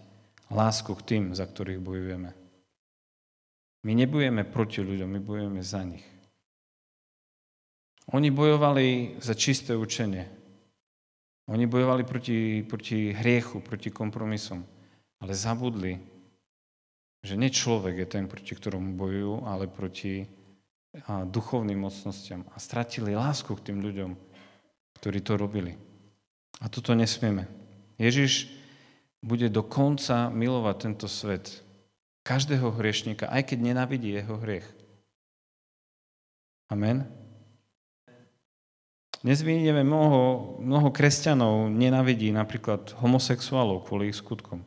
lásku 0.54 0.94
k 0.94 1.02
tým, 1.02 1.24
za 1.34 1.42
ktorých 1.42 1.82
bojujeme. 1.82 2.30
My 3.82 3.92
nebojujeme 3.98 4.46
proti 4.46 4.78
ľuďom, 4.86 5.10
my 5.10 5.20
bojujeme 5.20 5.62
za 5.64 5.82
nich. 5.82 6.06
Oni 8.14 8.30
bojovali 8.30 9.18
za 9.18 9.34
čisté 9.34 9.74
učenie. 9.74 10.26
Oni 11.50 11.66
bojovali 11.66 12.06
proti, 12.06 12.62
proti 12.62 13.10
hriechu, 13.10 13.58
proti 13.58 13.90
kompromisom. 13.90 14.62
Ale 15.18 15.34
zabudli, 15.34 15.98
že 17.26 17.34
nie 17.34 17.50
človek 17.50 18.02
je 18.02 18.06
ten, 18.06 18.24
proti 18.30 18.54
ktorom 18.54 18.94
bojujú, 18.94 19.46
ale 19.46 19.66
proti 19.66 20.26
duchovným 21.26 21.78
mocnostiam. 21.78 22.46
A 22.54 22.62
stratili 22.62 23.18
lásku 23.18 23.50
k 23.54 23.70
tým 23.70 23.78
ľuďom, 23.82 24.10
ktorí 24.98 25.18
to 25.22 25.34
robili. 25.38 25.78
A 26.60 26.68
toto 26.68 26.94
nesmieme. 26.94 27.46
Ježiš 27.96 28.59
bude 29.20 29.52
do 29.52 29.60
konca 29.60 30.32
milovať 30.32 30.76
tento 30.80 31.06
svet. 31.08 31.60
Každého 32.24 32.72
hriešníka, 32.76 33.28
aj 33.28 33.52
keď 33.52 33.58
nenávidí 33.72 34.12
jeho 34.12 34.36
hriech. 34.40 34.66
Amen. 36.68 37.08
Dnes 39.20 39.44
vidíme 39.44 39.84
mnoho, 39.84 40.56
mnoho 40.64 40.88
kresťanov 40.88 41.68
nenávidí 41.68 42.32
napríklad 42.32 42.96
homosexuálov 43.04 43.84
kvôli 43.84 44.08
ich 44.08 44.16
skutkom. 44.16 44.64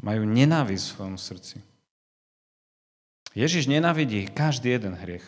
Majú 0.00 0.24
nenávisť 0.24 0.84
v 0.88 0.94
svojom 0.96 1.18
srdci. 1.20 1.56
Ježiš 3.36 3.68
nenávidí 3.68 4.24
každý 4.32 4.72
jeden 4.72 4.96
hriech. 4.96 5.26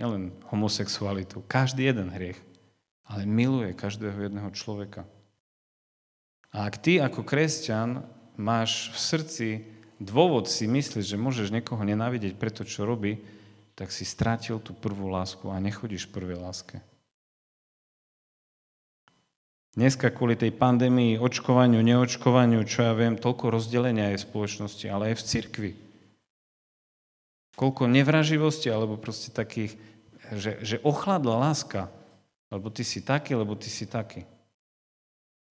Nielen 0.00 0.32
homosexualitu, 0.48 1.44
každý 1.44 1.84
jeden 1.84 2.08
hriech. 2.08 2.40
Ale 3.04 3.28
miluje 3.28 3.76
každého 3.76 4.16
jedného 4.16 4.48
človeka. 4.56 5.04
A 6.52 6.68
ak 6.68 6.80
ty 6.80 7.00
ako 7.00 7.24
kresťan 7.24 8.04
máš 8.36 8.92
v 8.92 8.98
srdci 9.00 9.48
dôvod 9.96 10.48
si 10.48 10.68
myslieť, 10.68 11.04
že 11.04 11.20
môžeš 11.20 11.48
niekoho 11.48 11.80
nenávidieť 11.80 12.36
preto, 12.36 12.62
čo 12.68 12.84
robí, 12.84 13.24
tak 13.72 13.88
si 13.88 14.04
strátil 14.04 14.60
tú 14.60 14.76
prvú 14.76 15.08
lásku 15.08 15.48
a 15.48 15.56
nechodíš 15.56 16.08
v 16.08 16.14
prvej 16.20 16.38
láske. 16.38 16.76
Dneska 19.72 20.12
kvôli 20.12 20.36
tej 20.36 20.52
pandémii, 20.52 21.16
očkovaniu, 21.16 21.80
neočkovaniu, 21.80 22.60
čo 22.68 22.84
ja 22.84 22.92
viem, 22.92 23.16
toľko 23.16 23.56
rozdelenia 23.56 24.12
je 24.12 24.20
v 24.20 24.26
spoločnosti, 24.28 24.84
ale 24.84 25.12
aj 25.12 25.16
v 25.16 25.26
cirkvi. 25.32 25.70
Koľko 27.56 27.88
nevraživosti, 27.88 28.68
alebo 28.68 29.00
proste 29.00 29.32
takých, 29.32 29.80
že, 30.36 30.60
že 30.60 30.76
ochladla 30.84 31.40
láska 31.40 31.88
Lebo 32.52 32.68
ty 32.68 32.84
si 32.84 33.00
taký, 33.00 33.32
lebo 33.32 33.56
ty 33.56 33.72
si 33.72 33.88
taký. 33.88 34.28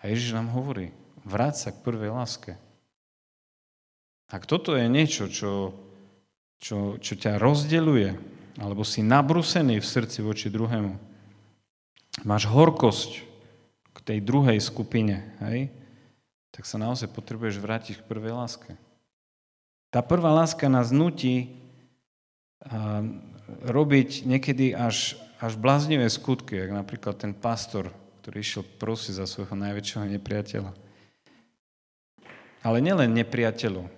A 0.02 0.10
Ježiš 0.10 0.34
nám 0.34 0.50
hovorí, 0.50 0.90
vráť 1.22 1.56
sa 1.58 1.70
k 1.70 1.82
prvej 1.86 2.10
láske. 2.10 2.58
Ak 4.34 4.50
toto 4.50 4.74
je 4.74 4.90
niečo, 4.90 5.30
čo, 5.30 5.78
čo, 6.58 6.98
čo 6.98 7.14
ťa 7.14 7.38
rozdeluje, 7.38 8.18
alebo 8.58 8.82
si 8.82 9.06
nabrusený 9.06 9.78
v 9.78 9.86
srdci 9.86 10.26
voči 10.26 10.50
druhému, 10.50 10.98
máš 12.26 12.50
horkosť 12.50 13.22
k 13.94 13.98
tej 14.02 14.20
druhej 14.26 14.58
skupine, 14.58 15.38
hej, 15.46 15.70
tak 16.52 16.66
sa 16.66 16.82
naozaj 16.82 17.14
potrebuješ 17.14 17.62
vrátiť 17.62 17.96
k 18.02 18.08
prvej 18.08 18.34
láske. 18.34 18.74
Tá 19.92 20.00
prvá 20.00 20.32
láska 20.32 20.72
nás 20.72 20.90
nutí 20.90 21.60
robiť 23.68 24.24
niekedy 24.24 24.72
až, 24.72 25.20
až 25.44 25.60
bláznivé 25.60 26.08
skutky, 26.08 26.56
ako 26.66 26.74
napríklad 26.74 27.16
ten 27.20 27.36
pastor, 27.36 27.92
ktorý 28.22 28.38
išiel 28.40 28.64
prosiť 28.78 29.18
za 29.18 29.26
svojho 29.26 29.58
najväčšieho 29.58 30.06
nepriateľa. 30.06 30.72
Ale 32.62 32.78
nielen 32.78 33.18
nepriateľov, 33.18 33.90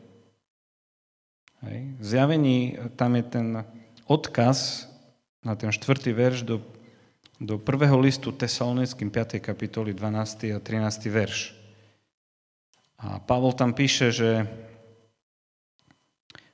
Hej. 1.63 1.95
V 1.95 2.03
zjavení 2.03 2.75
tam 2.99 3.15
je 3.15 3.23
ten 3.23 3.47
odkaz 4.03 4.91
na 5.47 5.55
ten 5.55 5.71
štvrtý 5.71 6.11
verš 6.11 6.43
do, 6.43 6.59
do 7.39 7.55
prvého 7.55 7.95
listu 7.95 8.35
Tesalonickým 8.35 9.07
5. 9.07 9.39
kapitoly 9.39 9.95
12. 9.95 10.51
a 10.51 10.59
13. 10.59 11.07
verš. 11.07 11.55
A 12.99 13.19
Pavol 13.23 13.55
tam 13.55 13.71
píše, 13.71 14.11
že 14.11 14.43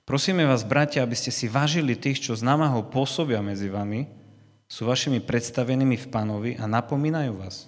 prosíme 0.06 0.46
vás, 0.46 0.62
bratia, 0.62 1.02
aby 1.02 1.18
ste 1.18 1.34
si 1.34 1.50
vážili 1.50 1.98
tých, 1.98 2.30
čo 2.30 2.38
s 2.38 2.46
námahou 2.46 2.86
pôsobia 2.86 3.42
medzi 3.42 3.70
vami, 3.70 4.06
sú 4.70 4.86
vašimi 4.86 5.20
predstavenými 5.20 5.98
v 5.98 6.08
pánovi 6.08 6.52
a 6.56 6.70
napomínajú 6.70 7.34
vás. 7.42 7.66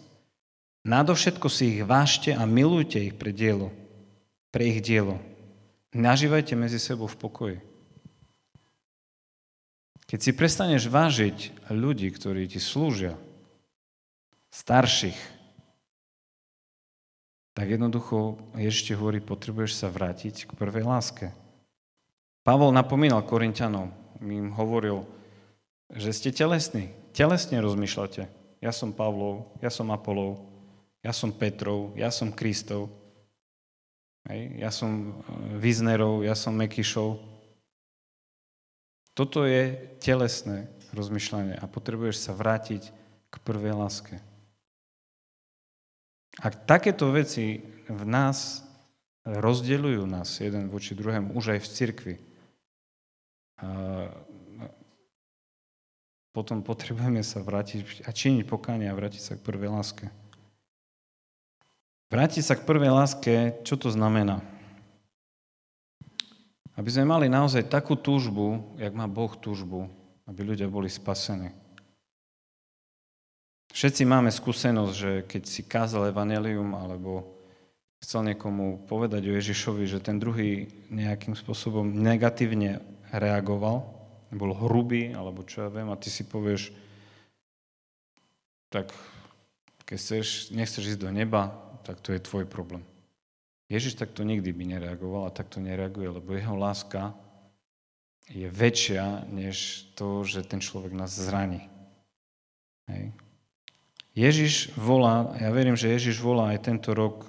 Nadovšetko 0.86 1.50
si 1.50 1.78
ich 1.78 1.82
vážte 1.82 2.32
a 2.32 2.46
milujte 2.46 3.02
ich 3.02 3.18
pre 3.18 3.34
dielo, 3.34 3.74
pre 4.54 4.70
ich 4.70 4.86
dielo, 4.86 5.18
Nažívajte 5.92 6.56
medzi 6.56 6.80
sebou 6.80 7.04
v 7.04 7.20
pokoji. 7.20 7.58
Keď 10.08 10.20
si 10.24 10.32
prestaneš 10.32 10.88
vážiť 10.88 11.68
ľudí, 11.68 12.08
ktorí 12.16 12.48
ti 12.48 12.64
slúžia, 12.64 13.20
starších, 14.56 15.20
tak 17.52 17.76
jednoducho 17.76 18.40
ešte 18.56 18.96
hovorí, 18.96 19.20
potrebuješ 19.20 19.84
sa 19.84 19.88
vrátiť 19.92 20.48
k 20.48 20.52
prvej 20.56 20.88
láske. 20.88 21.36
Pavol 22.48 22.72
napomínal 22.72 23.28
Korintianov, 23.28 23.92
im 24.24 24.56
hovoril, 24.56 25.04
že 25.96 26.12
ste 26.16 26.30
telesní, 26.32 26.92
telesne 27.12 27.60
rozmýšľate. 27.60 28.28
Ja 28.62 28.72
som 28.72 28.94
Pavlov, 28.94 29.58
ja 29.60 29.74
som 29.74 29.90
Apolov, 29.90 30.46
ja 31.02 31.12
som 31.12 31.34
Petrov, 31.34 31.98
ja 31.98 32.14
som 32.14 32.30
Kristov. 32.30 32.94
Hej. 34.30 34.62
Ja 34.62 34.70
som 34.70 35.18
Viznerov, 35.58 36.22
ja 36.22 36.38
som 36.38 36.54
Mekyšov. 36.54 37.18
Toto 39.18 39.44
je 39.44 39.76
telesné 39.98 40.70
rozmýšľanie 40.94 41.58
a 41.58 41.66
potrebuješ 41.66 42.30
sa 42.30 42.32
vrátiť 42.38 42.94
k 43.32 43.36
prvej 43.42 43.74
láske. 43.76 44.16
Ak 46.40 46.64
takéto 46.64 47.12
veci 47.12 47.60
v 47.92 48.04
nás 48.08 48.64
rozdeľujú 49.28 50.04
nás 50.08 50.40
jeden 50.40 50.72
voči 50.72 50.96
druhému, 50.96 51.36
už 51.36 51.58
aj 51.58 51.60
v 51.60 51.72
cirkvi, 51.72 52.16
potom 56.32 56.64
potrebujeme 56.64 57.24
sa 57.24 57.44
vrátiť 57.44 58.08
a 58.08 58.12
činiť 58.16 58.48
pokánie 58.48 58.88
a 58.88 58.96
vrátiť 58.96 59.22
sa 59.22 59.34
k 59.36 59.44
prvej 59.44 59.72
láske. 59.72 60.08
Vrátiť 62.12 62.44
sa 62.44 62.56
k 62.60 62.68
prvej 62.68 62.92
láske, 62.92 63.34
čo 63.64 63.76
to 63.80 63.92
znamená? 63.92 64.44
Aby 66.76 66.90
sme 66.92 67.08
mali 67.08 67.28
naozaj 67.28 67.68
takú 67.68 68.00
túžbu, 68.00 68.76
jak 68.80 68.96
má 68.96 69.08
Boh 69.08 69.32
túžbu, 69.36 69.92
aby 70.28 70.42
ľudia 70.44 70.72
boli 70.72 70.88
spasení. 70.88 71.52
Všetci 73.72 74.04
máme 74.04 74.28
skúsenosť, 74.32 74.94
že 74.96 75.12
keď 75.24 75.44
si 75.48 75.64
kázal 75.64 76.12
evanelium 76.12 76.76
alebo 76.76 77.40
chcel 78.04 78.28
niekomu 78.28 78.84
povedať 78.88 79.32
o 79.32 79.36
Ježišovi, 79.36 79.88
že 79.88 80.04
ten 80.04 80.20
druhý 80.20 80.68
nejakým 80.92 81.36
spôsobom 81.36 81.88
negatívne 81.88 82.84
reagoval, 83.16 84.01
bol 84.32 84.56
hrubý, 84.56 85.12
alebo 85.12 85.44
čo 85.44 85.68
ja 85.68 85.70
viem, 85.70 85.92
a 85.92 86.00
ty 86.00 86.08
si 86.08 86.24
povieš, 86.24 86.72
tak 88.72 88.96
keď 89.84 89.98
chceš, 90.00 90.28
nechceš 90.56 90.96
ísť 90.96 91.02
do 91.04 91.12
neba, 91.12 91.52
tak 91.84 92.00
to 92.00 92.16
je 92.16 92.24
tvoj 92.24 92.48
problém. 92.48 92.84
Ježiš 93.68 94.00
takto 94.00 94.24
nikdy 94.24 94.52
by 94.52 94.64
nereagoval 94.68 95.28
a 95.28 95.36
takto 95.36 95.64
nereaguje, 95.64 96.08
lebo 96.08 96.36
jeho 96.36 96.56
láska 96.56 97.16
je 98.32 98.48
väčšia, 98.48 99.28
než 99.28 99.88
to, 99.96 100.24
že 100.24 100.48
ten 100.48 100.64
človek 100.64 100.96
nás 100.96 101.12
zraní. 101.12 101.68
Hej. 102.88 103.12
Ježiš 104.12 104.76
volá, 104.76 105.36
ja 105.40 105.52
verím, 105.56 105.80
že 105.80 105.92
Ježiš 105.92 106.20
volá 106.20 106.52
aj 106.52 106.68
tento 106.68 106.92
rok 106.92 107.28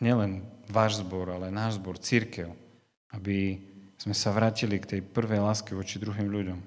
nielen 0.00 0.44
váš 0.68 1.00
zbor, 1.00 1.32
ale 1.32 1.48
náš 1.48 1.80
zbor, 1.80 1.96
církev, 1.96 2.52
aby 3.12 3.60
sme 4.00 4.16
sa 4.16 4.32
vrátili 4.32 4.80
k 4.80 4.96
tej 4.96 5.00
prvej 5.04 5.44
láske 5.44 5.76
voči 5.76 6.00
druhým 6.00 6.32
ľuďom. 6.32 6.58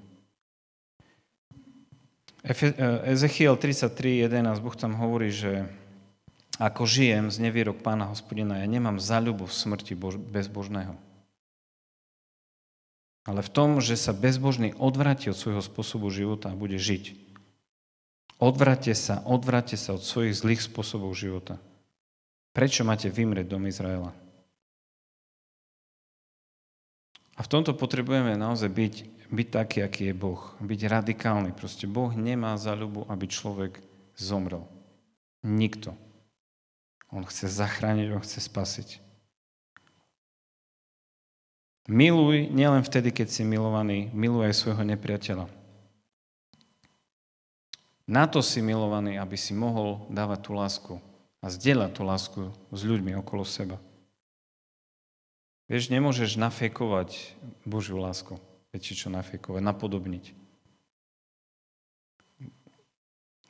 Ezechiel 3.10 3.58
33.11, 3.58 4.30
Boh 4.62 4.76
tam 4.78 4.94
hovorí, 4.94 5.34
že 5.34 5.66
ako 6.62 6.86
žijem 6.86 7.34
z 7.34 7.42
nevýrok 7.42 7.82
pána 7.82 8.06
hospodina, 8.06 8.62
ja 8.62 8.68
nemám 8.70 9.02
záľubu 9.02 9.50
v 9.50 9.56
smrti 9.56 9.98
bož- 9.98 10.20
bezbožného. 10.20 10.94
Ale 13.24 13.40
v 13.40 13.50
tom, 13.50 13.80
že 13.80 13.96
sa 13.96 14.14
bezbožný 14.14 14.76
odvráti 14.76 15.32
od 15.32 15.40
svojho 15.40 15.64
spôsobu 15.64 16.12
života 16.12 16.52
a 16.52 16.58
bude 16.58 16.76
žiť. 16.76 17.16
Odvráte 18.38 18.92
sa, 18.92 19.24
odvráte 19.24 19.74
sa 19.80 19.96
od 19.96 20.04
svojich 20.04 20.36
zlých 20.36 20.62
spôsobov 20.62 21.10
života. 21.16 21.56
Prečo 22.52 22.84
máte 22.84 23.08
vymrieť 23.08 23.48
dom 23.48 23.64
Izraela? 23.66 24.12
A 27.34 27.42
v 27.42 27.50
tomto 27.50 27.74
potrebujeme 27.74 28.38
naozaj 28.38 28.70
byť, 28.70 28.94
byť 29.30 29.48
taký, 29.50 29.78
aký 29.82 30.10
je 30.10 30.14
Boh. 30.14 30.40
Byť 30.62 30.80
radikálny. 30.86 31.50
Proste 31.50 31.90
Boh 31.90 32.14
nemá 32.14 32.54
záľubu, 32.54 33.10
aby 33.10 33.26
človek 33.26 33.82
zomrel. 34.14 34.62
Nikto. 35.42 35.98
On 37.10 37.26
chce 37.26 37.50
zachrániť, 37.50 38.14
on 38.14 38.22
chce 38.22 38.38
spasiť. 38.38 38.88
Miluj 41.84 42.48
nielen 42.48 42.80
vtedy, 42.80 43.12
keď 43.12 43.28
si 43.28 43.42
milovaný, 43.44 44.08
miluj 44.16 44.48
aj 44.48 44.54
svojho 44.56 44.84
nepriateľa. 44.88 45.46
Na 48.08 48.24
to 48.24 48.40
si 48.40 48.60
milovaný, 48.64 49.20
aby 49.20 49.36
si 49.36 49.52
mohol 49.52 50.08
dávať 50.08 50.38
tú 50.44 50.50
lásku 50.56 50.94
a 51.44 51.46
zdieľať 51.52 51.90
tú 51.92 52.02
lásku 52.04 52.40
s 52.72 52.80
ľuďmi 52.84 53.16
okolo 53.20 53.44
seba. 53.44 53.76
Vieš, 55.64 55.88
nemôžeš 55.88 56.36
nafejkovať 56.36 57.36
Božiu 57.64 57.96
lásku. 57.96 58.36
Vieš, 58.70 59.06
čo 59.06 59.08
nafejkovať? 59.08 59.60
Napodobniť. 59.64 60.44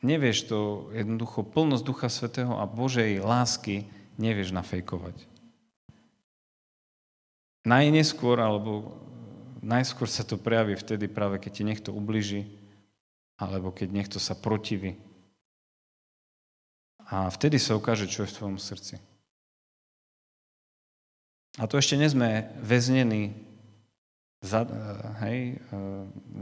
nevieš 0.04 0.52
to 0.52 0.58
jednoducho, 0.92 1.40
plnosť 1.40 1.82
Ducha 1.82 2.08
Svetého 2.12 2.60
a 2.60 2.68
Božej 2.68 3.24
lásky 3.24 3.88
nevieš 4.20 4.52
nafejkovať. 4.52 5.16
Najneskôr, 7.64 8.36
alebo 8.44 8.92
najskôr 9.64 10.04
sa 10.04 10.20
to 10.20 10.36
prejaví 10.36 10.76
vtedy 10.76 11.08
práve, 11.08 11.40
keď 11.40 11.50
ti 11.56 11.62
niekto 11.64 11.90
ubliží, 11.96 12.44
alebo 13.40 13.72
keď 13.72 13.88
niekto 13.88 14.18
sa 14.20 14.36
protiví. 14.36 15.00
A 17.08 17.32
vtedy 17.32 17.56
sa 17.56 17.72
ukáže, 17.72 18.04
čo 18.04 18.28
je 18.28 18.30
v 18.30 18.36
tvojom 18.36 18.58
srdci. 18.60 19.00
A 21.58 21.70
to 21.70 21.78
ešte 21.78 21.94
nie 21.94 22.10
sme 22.10 22.50
väznení, 22.58 23.44
za, 24.44 24.68
hej, 25.24 25.56
e, 25.56 25.78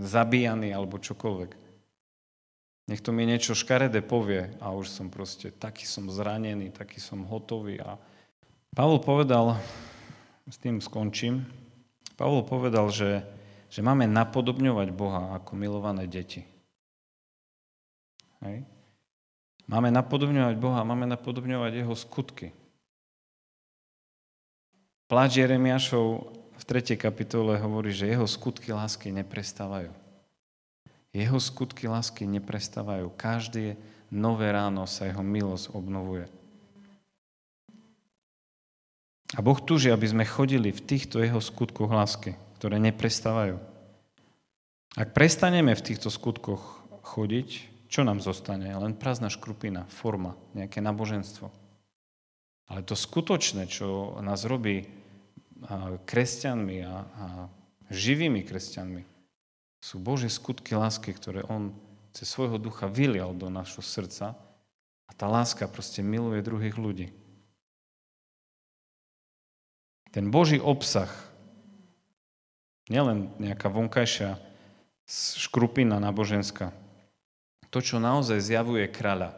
zabíjaní 0.03 0.75
alebo 0.75 0.98
čokoľvek. 0.98 1.51
Nech 2.90 2.98
to 2.98 3.14
mi 3.14 3.22
niečo 3.22 3.55
škaredé 3.55 4.03
povie 4.03 4.51
a 4.59 4.75
už 4.75 4.90
som 4.90 5.07
proste 5.07 5.55
taký 5.55 5.87
som 5.87 6.11
zranený, 6.11 6.75
taký 6.75 6.98
som 6.98 7.22
hotový. 7.22 7.79
A 7.79 7.94
Pavol 8.75 8.98
povedal, 8.98 9.55
s 10.51 10.59
tým 10.59 10.83
skončím, 10.83 11.46
Pavol 12.18 12.42
povedal, 12.42 12.90
že, 12.90 13.22
že 13.70 13.87
máme 13.87 14.11
napodobňovať 14.11 14.88
Boha 14.90 15.38
ako 15.38 15.55
milované 15.55 16.11
deti. 16.11 16.42
Hej. 18.42 18.66
Máme 19.70 19.94
napodobňovať 19.94 20.59
Boha, 20.59 20.83
máme 20.83 21.07
napodobňovať 21.07 21.87
Jeho 21.87 21.94
skutky. 21.94 22.51
Pláč 25.12 25.44
Jeremiašov 25.44 26.33
v 26.57 26.62
3. 26.64 26.96
kapitole 26.96 27.61
hovorí, 27.61 27.92
že 27.92 28.09
jeho 28.09 28.25
skutky 28.25 28.72
lásky 28.72 29.12
neprestávajú. 29.12 29.92
Jeho 31.12 31.37
skutky 31.37 31.85
lásky 31.85 32.25
neprestávajú. 32.25 33.12
Každý 33.12 33.77
nové 34.09 34.48
ráno 34.48 34.88
sa 34.88 35.05
jeho 35.05 35.20
milosť 35.20 35.77
obnovuje. 35.77 36.33
A 39.37 39.44
Boh 39.44 39.61
túži, 39.61 39.92
aby 39.92 40.09
sme 40.09 40.25
chodili 40.25 40.72
v 40.72 40.81
týchto 40.81 41.20
jeho 41.20 41.44
skutkoch 41.44 41.92
lásky, 41.92 42.33
ktoré 42.57 42.81
neprestávajú. 42.81 43.61
Ak 44.96 45.12
prestaneme 45.12 45.77
v 45.77 45.92
týchto 45.92 46.09
skutkoch 46.09 46.88
chodiť, 47.05 47.48
čo 47.92 48.01
nám 48.01 48.25
zostane? 48.25 48.72
Len 48.72 48.96
prázdna 48.96 49.29
škrupina, 49.29 49.85
forma, 49.92 50.40
nejaké 50.57 50.81
náboženstvo. 50.81 51.53
Ale 52.72 52.81
to 52.81 52.96
skutočné, 52.96 53.68
čo 53.68 54.16
nás 54.25 54.48
robí 54.48 55.02
kresťanmi 56.07 56.77
a, 56.83 56.94
a 57.05 57.27
živými 57.92 58.42
kresťanmi, 58.42 59.03
sú 59.83 59.98
Božie 59.98 60.31
skutky 60.31 60.79
lásky, 60.79 61.11
ktoré 61.11 61.42
On 61.51 61.75
cez 62.14 62.31
svojho 62.31 62.61
ducha 62.61 62.87
vylial 62.87 63.35
do 63.35 63.51
našho 63.51 63.83
srdca 63.83 64.38
a 65.09 65.12
tá 65.12 65.27
láska 65.27 65.66
proste 65.66 66.05
miluje 66.05 66.44
druhých 66.44 66.77
ľudí. 66.79 67.09
Ten 70.12 70.29
Boží 70.29 70.61
obsah, 70.61 71.09
nielen 72.92 73.33
nejaká 73.40 73.72
vonkajšia 73.72 74.37
škrupina 75.40 75.96
náboženská, 75.98 76.70
to, 77.72 77.81
čo 77.81 77.96
naozaj 77.96 78.44
zjavuje 78.44 78.85
kráľa, 78.92 79.33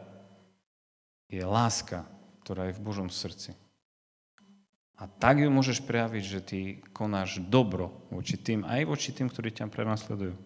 je 1.31 1.41
láska, 1.41 2.03
ktorá 2.43 2.69
je 2.69 2.77
v 2.77 2.83
Božom 2.83 3.09
srdci. 3.09 3.55
A 4.95 5.11
tak 5.11 5.43
ju 5.43 5.51
môžeš 5.51 5.83
prejaviť, 5.83 6.23
že 6.23 6.39
ty 6.39 6.59
konáš 6.95 7.43
dobro 7.43 7.91
voči 8.07 8.39
tým, 8.39 8.63
aj 8.63 8.87
voči 8.87 9.11
tým, 9.11 9.27
ktorí 9.27 9.51
ťa 9.51 9.67
prenasledujú. 9.67 10.39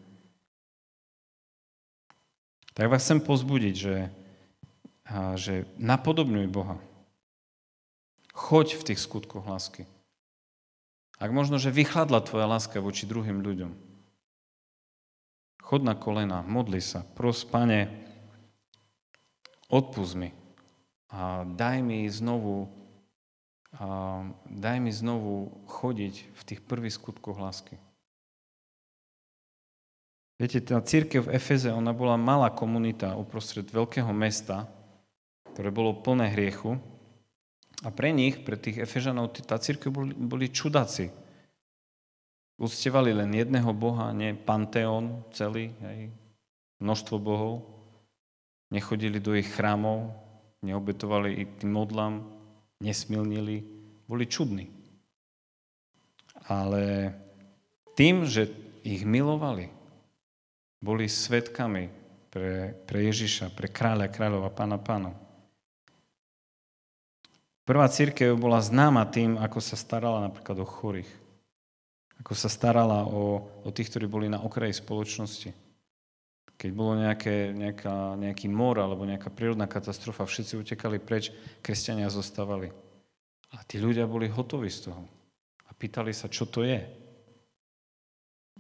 Tak 2.74 2.86
vás 2.90 3.06
chcem 3.06 3.22
pozbudiť, 3.22 3.76
že, 3.78 3.98
že 5.38 5.54
napodobňuj 5.78 6.48
Boha. 6.50 6.82
Choď 8.34 8.80
v 8.80 8.86
tých 8.90 9.04
skutkoch 9.04 9.46
lásky. 9.46 9.86
Ak 11.20 11.30
možno, 11.36 11.60
že 11.60 11.76
vychladla 11.76 12.24
tvoja 12.24 12.48
láska 12.48 12.80
voči 12.80 13.04
druhým 13.04 13.44
ľuďom. 13.44 13.76
Chod 15.60 15.86
na 15.86 15.94
kolena, 15.94 16.42
modli 16.42 16.82
sa, 16.82 17.06
pros, 17.06 17.46
pane, 17.46 17.92
odpust 19.70 20.18
mi 20.18 20.34
a 21.14 21.46
daj 21.46 21.86
mi 21.86 22.10
znovu 22.10 22.79
a 23.78 24.22
daj 24.50 24.78
mi 24.82 24.90
znovu 24.90 25.54
chodiť 25.70 26.16
v 26.34 26.42
tých 26.42 26.62
prvých 26.66 26.98
skutkoch 26.98 27.38
lásky. 27.38 27.78
Viete, 30.40 30.64
tá 30.64 30.80
církev 30.80 31.28
v 31.28 31.36
Efeze, 31.36 31.68
ona 31.70 31.92
bola 31.92 32.16
malá 32.16 32.48
komunita 32.48 33.20
uprostred 33.20 33.68
veľkého 33.68 34.10
mesta, 34.16 34.66
ktoré 35.52 35.68
bolo 35.68 36.00
plné 36.00 36.32
hriechu 36.32 36.80
a 37.84 37.92
pre 37.92 38.16
nich, 38.16 38.40
pre 38.48 38.56
tých 38.56 38.80
Efežanov, 38.80 39.36
tá 39.36 39.60
církev 39.60 39.92
boli, 39.92 40.16
boli 40.16 40.48
čudáci. 40.48 41.12
Uctievali 42.60 43.12
len 43.16 43.36
jedného 43.36 43.72
Boha, 43.76 44.16
nie 44.16 44.36
panteón 44.36 45.28
celý, 45.32 45.76
hej, 45.84 46.12
množstvo 46.80 47.16
bohov. 47.20 47.64
Nechodili 48.72 49.20
do 49.20 49.36
ich 49.36 49.48
chrámov, 49.48 50.12
neobetovali 50.64 51.36
i 51.40 51.44
tým 51.60 51.72
modlám, 51.72 52.39
nesmilnili, 52.80 53.64
boli 54.08 54.26
čudní. 54.26 54.72
Ale 56.50 57.14
tým, 57.94 58.26
že 58.26 58.50
ich 58.82 59.04
milovali, 59.04 59.70
boli 60.80 61.12
svetkami 61.12 61.92
pre, 62.32 62.74
pre 62.88 63.00
Ježiša, 63.12 63.52
pre 63.52 63.68
kráľa, 63.68 64.08
kráľova, 64.10 64.50
pána, 64.50 64.80
pánov. 64.80 65.14
Prvá 67.68 67.86
církev 67.86 68.34
bola 68.34 68.64
známa 68.66 69.06
tým, 69.06 69.38
ako 69.38 69.62
sa 69.62 69.78
starala 69.78 70.26
napríklad 70.26 70.58
o 70.58 70.66
chorých. 70.66 71.12
Ako 72.26 72.34
sa 72.34 72.50
starala 72.50 73.06
o, 73.06 73.46
o 73.62 73.70
tých, 73.70 73.94
ktorí 73.94 74.10
boli 74.10 74.26
na 74.26 74.42
okraji 74.42 74.74
spoločnosti. 74.74 75.69
Keď 76.60 76.72
bolo 76.76 77.00
nejaké, 77.00 77.56
nejaká, 77.56 78.20
nejaký 78.20 78.52
mor 78.52 78.76
alebo 78.84 79.08
nejaká 79.08 79.32
prírodná 79.32 79.64
katastrofa, 79.64 80.28
všetci 80.28 80.60
utekali 80.60 81.00
preč, 81.00 81.32
kresťania 81.64 82.12
zostávali. 82.12 82.76
A 83.56 83.64
tí 83.64 83.80
ľudia 83.80 84.04
boli 84.04 84.28
hotoví 84.28 84.68
z 84.68 84.92
toho. 84.92 85.08
A 85.64 85.72
pýtali 85.72 86.12
sa, 86.12 86.28
čo 86.28 86.44
to 86.44 86.68
je. 86.68 86.84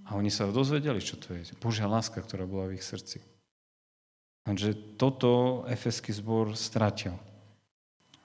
A 0.07 0.15
oni 0.15 0.31
sa 0.31 0.47
dozvedeli, 0.47 1.03
čo 1.03 1.19
to 1.19 1.35
je. 1.35 1.51
Božia 1.59 1.91
láska, 1.91 2.23
ktorá 2.23 2.47
bola 2.47 2.71
v 2.71 2.79
ich 2.79 2.87
srdci. 2.87 3.19
Takže 4.47 4.95
toto 4.95 5.61
efeský 5.67 6.15
zbor 6.15 6.55
stratil. 6.55 7.19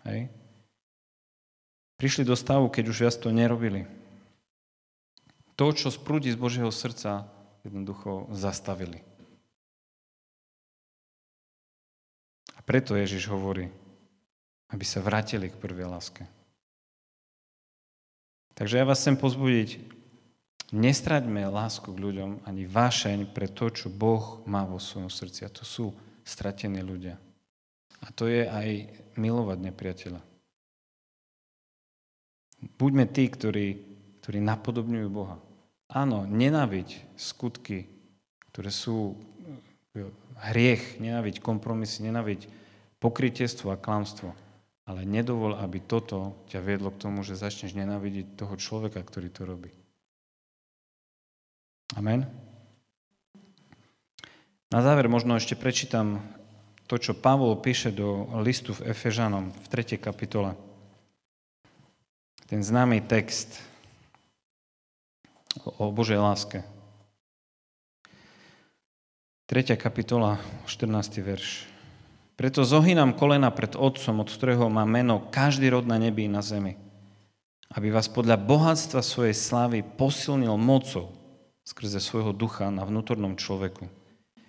Hej? 0.07 0.31
Prišli 1.99 2.23
do 2.23 2.39
stavu, 2.39 2.71
keď 2.71 2.85
už 2.95 2.97
viac 3.03 3.17
to 3.19 3.35
nerobili. 3.35 3.91
To, 5.59 5.75
čo 5.75 5.91
sprúdi 5.91 6.31
z 6.31 6.39
Božieho 6.39 6.71
srdca, 6.71 7.27
jednoducho 7.67 8.31
zastavili. 8.31 9.03
Preto 12.65 12.97
Ježiš 12.97 13.29
hovorí, 13.29 13.69
aby 14.73 14.85
sa 14.85 15.05
vrátili 15.05 15.53
k 15.53 15.61
prvej 15.61 15.87
láske. 15.89 16.25
Takže 18.55 18.81
ja 18.81 18.85
vás 18.87 19.03
chcem 19.03 19.19
pozbudiť, 19.19 19.83
nestraďme 20.71 21.47
lásku 21.51 21.91
k 21.91 22.03
ľuďom 22.03 22.47
ani 22.47 22.65
vášeň 22.65 23.31
pre 23.35 23.51
to, 23.51 23.71
čo 23.71 23.91
Boh 23.91 24.43
má 24.47 24.63
vo 24.65 24.79
svojom 24.79 25.11
srdci. 25.11 25.45
A 25.47 25.51
to 25.51 25.67
sú 25.67 25.91
stratení 26.23 26.81
ľudia. 26.81 27.19
A 28.03 28.11
to 28.15 28.31
je 28.31 28.47
aj 28.47 28.91
milovať 29.19 29.59
nepriateľa. 29.59 30.21
Buďme 32.81 33.05
tí, 33.11 33.29
ktorí, 33.29 33.67
ktorí 34.25 34.39
napodobňujú 34.41 35.09
Boha. 35.13 35.37
Áno, 35.91 36.25
nenáviť 36.25 37.19
skutky, 37.19 37.87
ktoré 38.51 38.71
sú 38.73 39.19
hriech, 40.39 40.99
nenáviť 40.99 41.39
kompromisy, 41.39 42.07
nenáviť 42.07 42.47
pokrytiestvo 42.99 43.71
a 43.71 43.81
klamstvo. 43.81 44.35
Ale 44.85 45.09
nedovol, 45.09 45.57
aby 45.57 45.81
toto 45.81 46.37
ťa 46.53 46.61
viedlo 46.61 46.93
k 46.93 47.01
tomu, 47.01 47.25
že 47.25 47.41
začneš 47.41 47.73
nenávidieť 47.73 48.37
toho 48.37 48.55
človeka, 48.61 49.01
ktorý 49.01 49.29
to 49.33 49.43
robí. 49.49 49.73
Amen. 51.97 52.29
Na 54.69 54.81
záver 54.85 55.09
možno 55.09 55.39
ešte 55.39 55.57
prečítam 55.57 56.21
to, 56.85 57.01
čo 57.01 57.17
Pavol 57.17 57.57
píše 57.65 57.95
do 57.95 58.29
listu 58.45 58.77
v 58.77 58.93
Efežanom 58.93 59.55
v 59.55 59.67
3. 59.73 59.97
kapitole 59.97 60.53
ten 62.45 62.61
známy 62.61 63.01
text 63.09 63.57
o 65.65 65.89
Božej 65.89 66.21
láske. 66.21 66.61
3. 69.55 69.79
kapitola, 69.79 70.43
14. 70.67 71.23
verš. 71.23 71.71
Preto 72.35 72.67
zohynám 72.67 73.15
kolena 73.15 73.55
pred 73.55 73.79
Otcom, 73.79 74.19
od 74.19 74.27
ktorého 74.27 74.67
má 74.67 74.83
meno 74.83 75.31
každý 75.31 75.71
rod 75.71 75.87
na 75.87 75.95
nebi 75.95 76.27
i 76.27 76.33
na 76.35 76.43
zemi, 76.43 76.75
aby 77.71 77.95
vás 77.95 78.11
podľa 78.11 78.35
bohatstva 78.35 78.99
svojej 78.99 79.31
slávy 79.31 79.87
posilnil 79.87 80.59
mocou 80.59 81.15
skrze 81.63 82.03
svojho 82.03 82.35
ducha 82.35 82.67
na 82.75 82.83
vnútornom 82.83 83.39
človeku. 83.39 83.87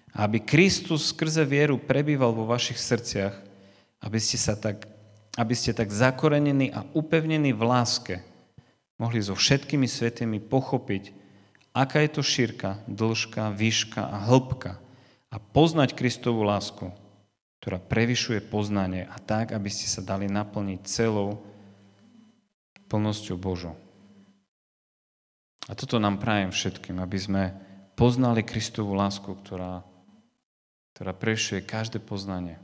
A 0.10 0.26
aby 0.26 0.42
Kristus 0.42 1.14
skrze 1.14 1.46
vieru 1.46 1.78
prebýval 1.78 2.34
vo 2.34 2.50
vašich 2.50 2.82
srdciach, 2.82 3.38
aby 4.02 4.18
ste 4.18 4.42
sa 4.42 4.58
tak 4.58 4.90
aby 5.38 5.54
ste 5.54 5.78
tak 5.78 5.94
zakorenení 5.94 6.74
a 6.74 6.82
upevnení 6.98 7.54
v 7.54 7.62
láske 7.62 8.26
mohli 8.98 9.22
so 9.22 9.38
všetkými 9.38 9.86
svetými 9.86 10.42
pochopiť, 10.42 11.14
aká 11.78 12.02
je 12.02 12.10
to 12.10 12.26
šírka, 12.26 12.82
dĺžka, 12.90 13.54
výška 13.54 14.02
a 14.02 14.18
hĺbka 14.18 14.82
a 15.36 15.38
poznať 15.38 16.00
Kristovú 16.00 16.48
lásku, 16.48 16.96
ktorá 17.60 17.76
prevyšuje 17.76 18.40
poznanie 18.48 19.04
a 19.04 19.20
tak, 19.20 19.52
aby 19.52 19.68
ste 19.68 19.92
sa 19.92 20.00
dali 20.00 20.32
naplniť 20.32 20.80
celou 20.88 21.44
plnosťou 22.88 23.36
Božou. 23.36 23.76
A 25.68 25.76
toto 25.76 26.00
nám 26.00 26.24
prajem 26.24 26.56
všetkým, 26.56 27.04
aby 27.04 27.18
sme 27.20 27.44
poznali 28.00 28.48
Kristovú 28.48 28.96
lásku, 28.96 29.28
ktorá, 29.28 29.84
ktorá 30.96 31.12
prevyšuje 31.12 31.68
každé 31.68 32.00
poznanie. 32.00 32.56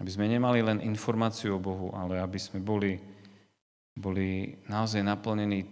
Aby 0.00 0.10
sme 0.10 0.26
nemali 0.26 0.64
len 0.64 0.82
informáciu 0.82 1.60
o 1.60 1.62
Bohu, 1.62 1.92
ale 1.92 2.18
aby 2.18 2.40
sme 2.40 2.64
boli, 2.64 2.96
boli 3.92 4.56
naozaj 4.66 5.04
naplnení 5.04 5.68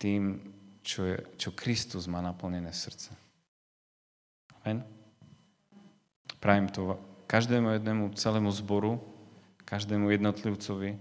tým, 0.00 0.40
čo, 0.80 1.04
je, 1.04 1.16
čo 1.36 1.52
Kristus 1.52 2.08
má 2.08 2.24
naplnené 2.24 2.72
srdce. 2.72 3.12
Amen. 4.64 4.95
Prajem 6.46 6.70
to 6.70 6.94
každému 7.26 7.74
jednému 7.74 8.14
celému 8.14 8.54
zboru, 8.54 9.02
každému 9.66 10.14
jednotlivcovi. 10.14 10.94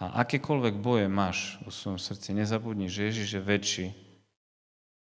A 0.00 0.24
akékoľvek 0.24 0.80
boje 0.80 1.04
máš 1.04 1.60
vo 1.60 1.68
svojom 1.68 2.00
srdci, 2.00 2.32
nezabudni, 2.32 2.88
že 2.88 3.12
Ježiš 3.12 3.28
je 3.36 3.42
väčší 3.44 3.86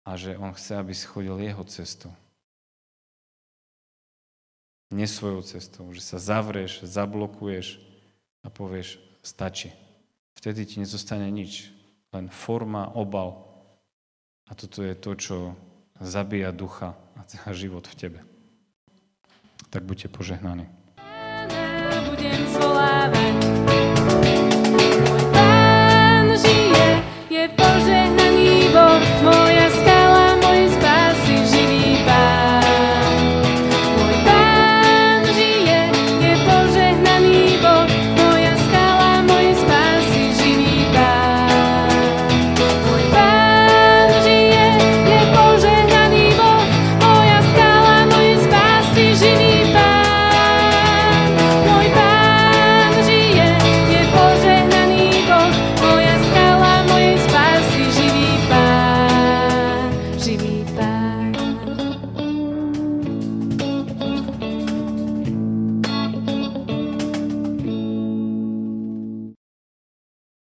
a 0.01 0.17
že 0.17 0.33
On 0.33 0.49
chce, 0.49 0.81
aby 0.81 0.97
si 0.97 1.05
chodil 1.05 1.37
Jeho 1.37 1.61
cestou. 1.69 2.09
nie 4.89 5.05
svojou 5.05 5.45
cestou, 5.45 5.85
že 5.93 6.01
sa 6.01 6.17
zavreš, 6.17 6.81
zablokuješ 6.81 7.77
a 8.41 8.49
povieš, 8.49 8.97
stačí. 9.21 9.69
Vtedy 10.41 10.65
ti 10.65 10.81
nezostane 10.81 11.29
nič, 11.29 11.69
len 12.09 12.33
forma, 12.33 12.89
obal. 12.97 13.45
A 14.49 14.57
toto 14.57 14.81
je 14.81 14.97
to, 14.97 15.13
čo 15.13 15.35
zabíja 16.01 16.49
ducha 16.49 16.97
a 17.45 17.53
život 17.53 17.85
v 17.85 17.95
tebe. 17.95 18.30
Tak 19.71 19.83
buďte 19.83 20.07
požehnaní. 20.07 20.80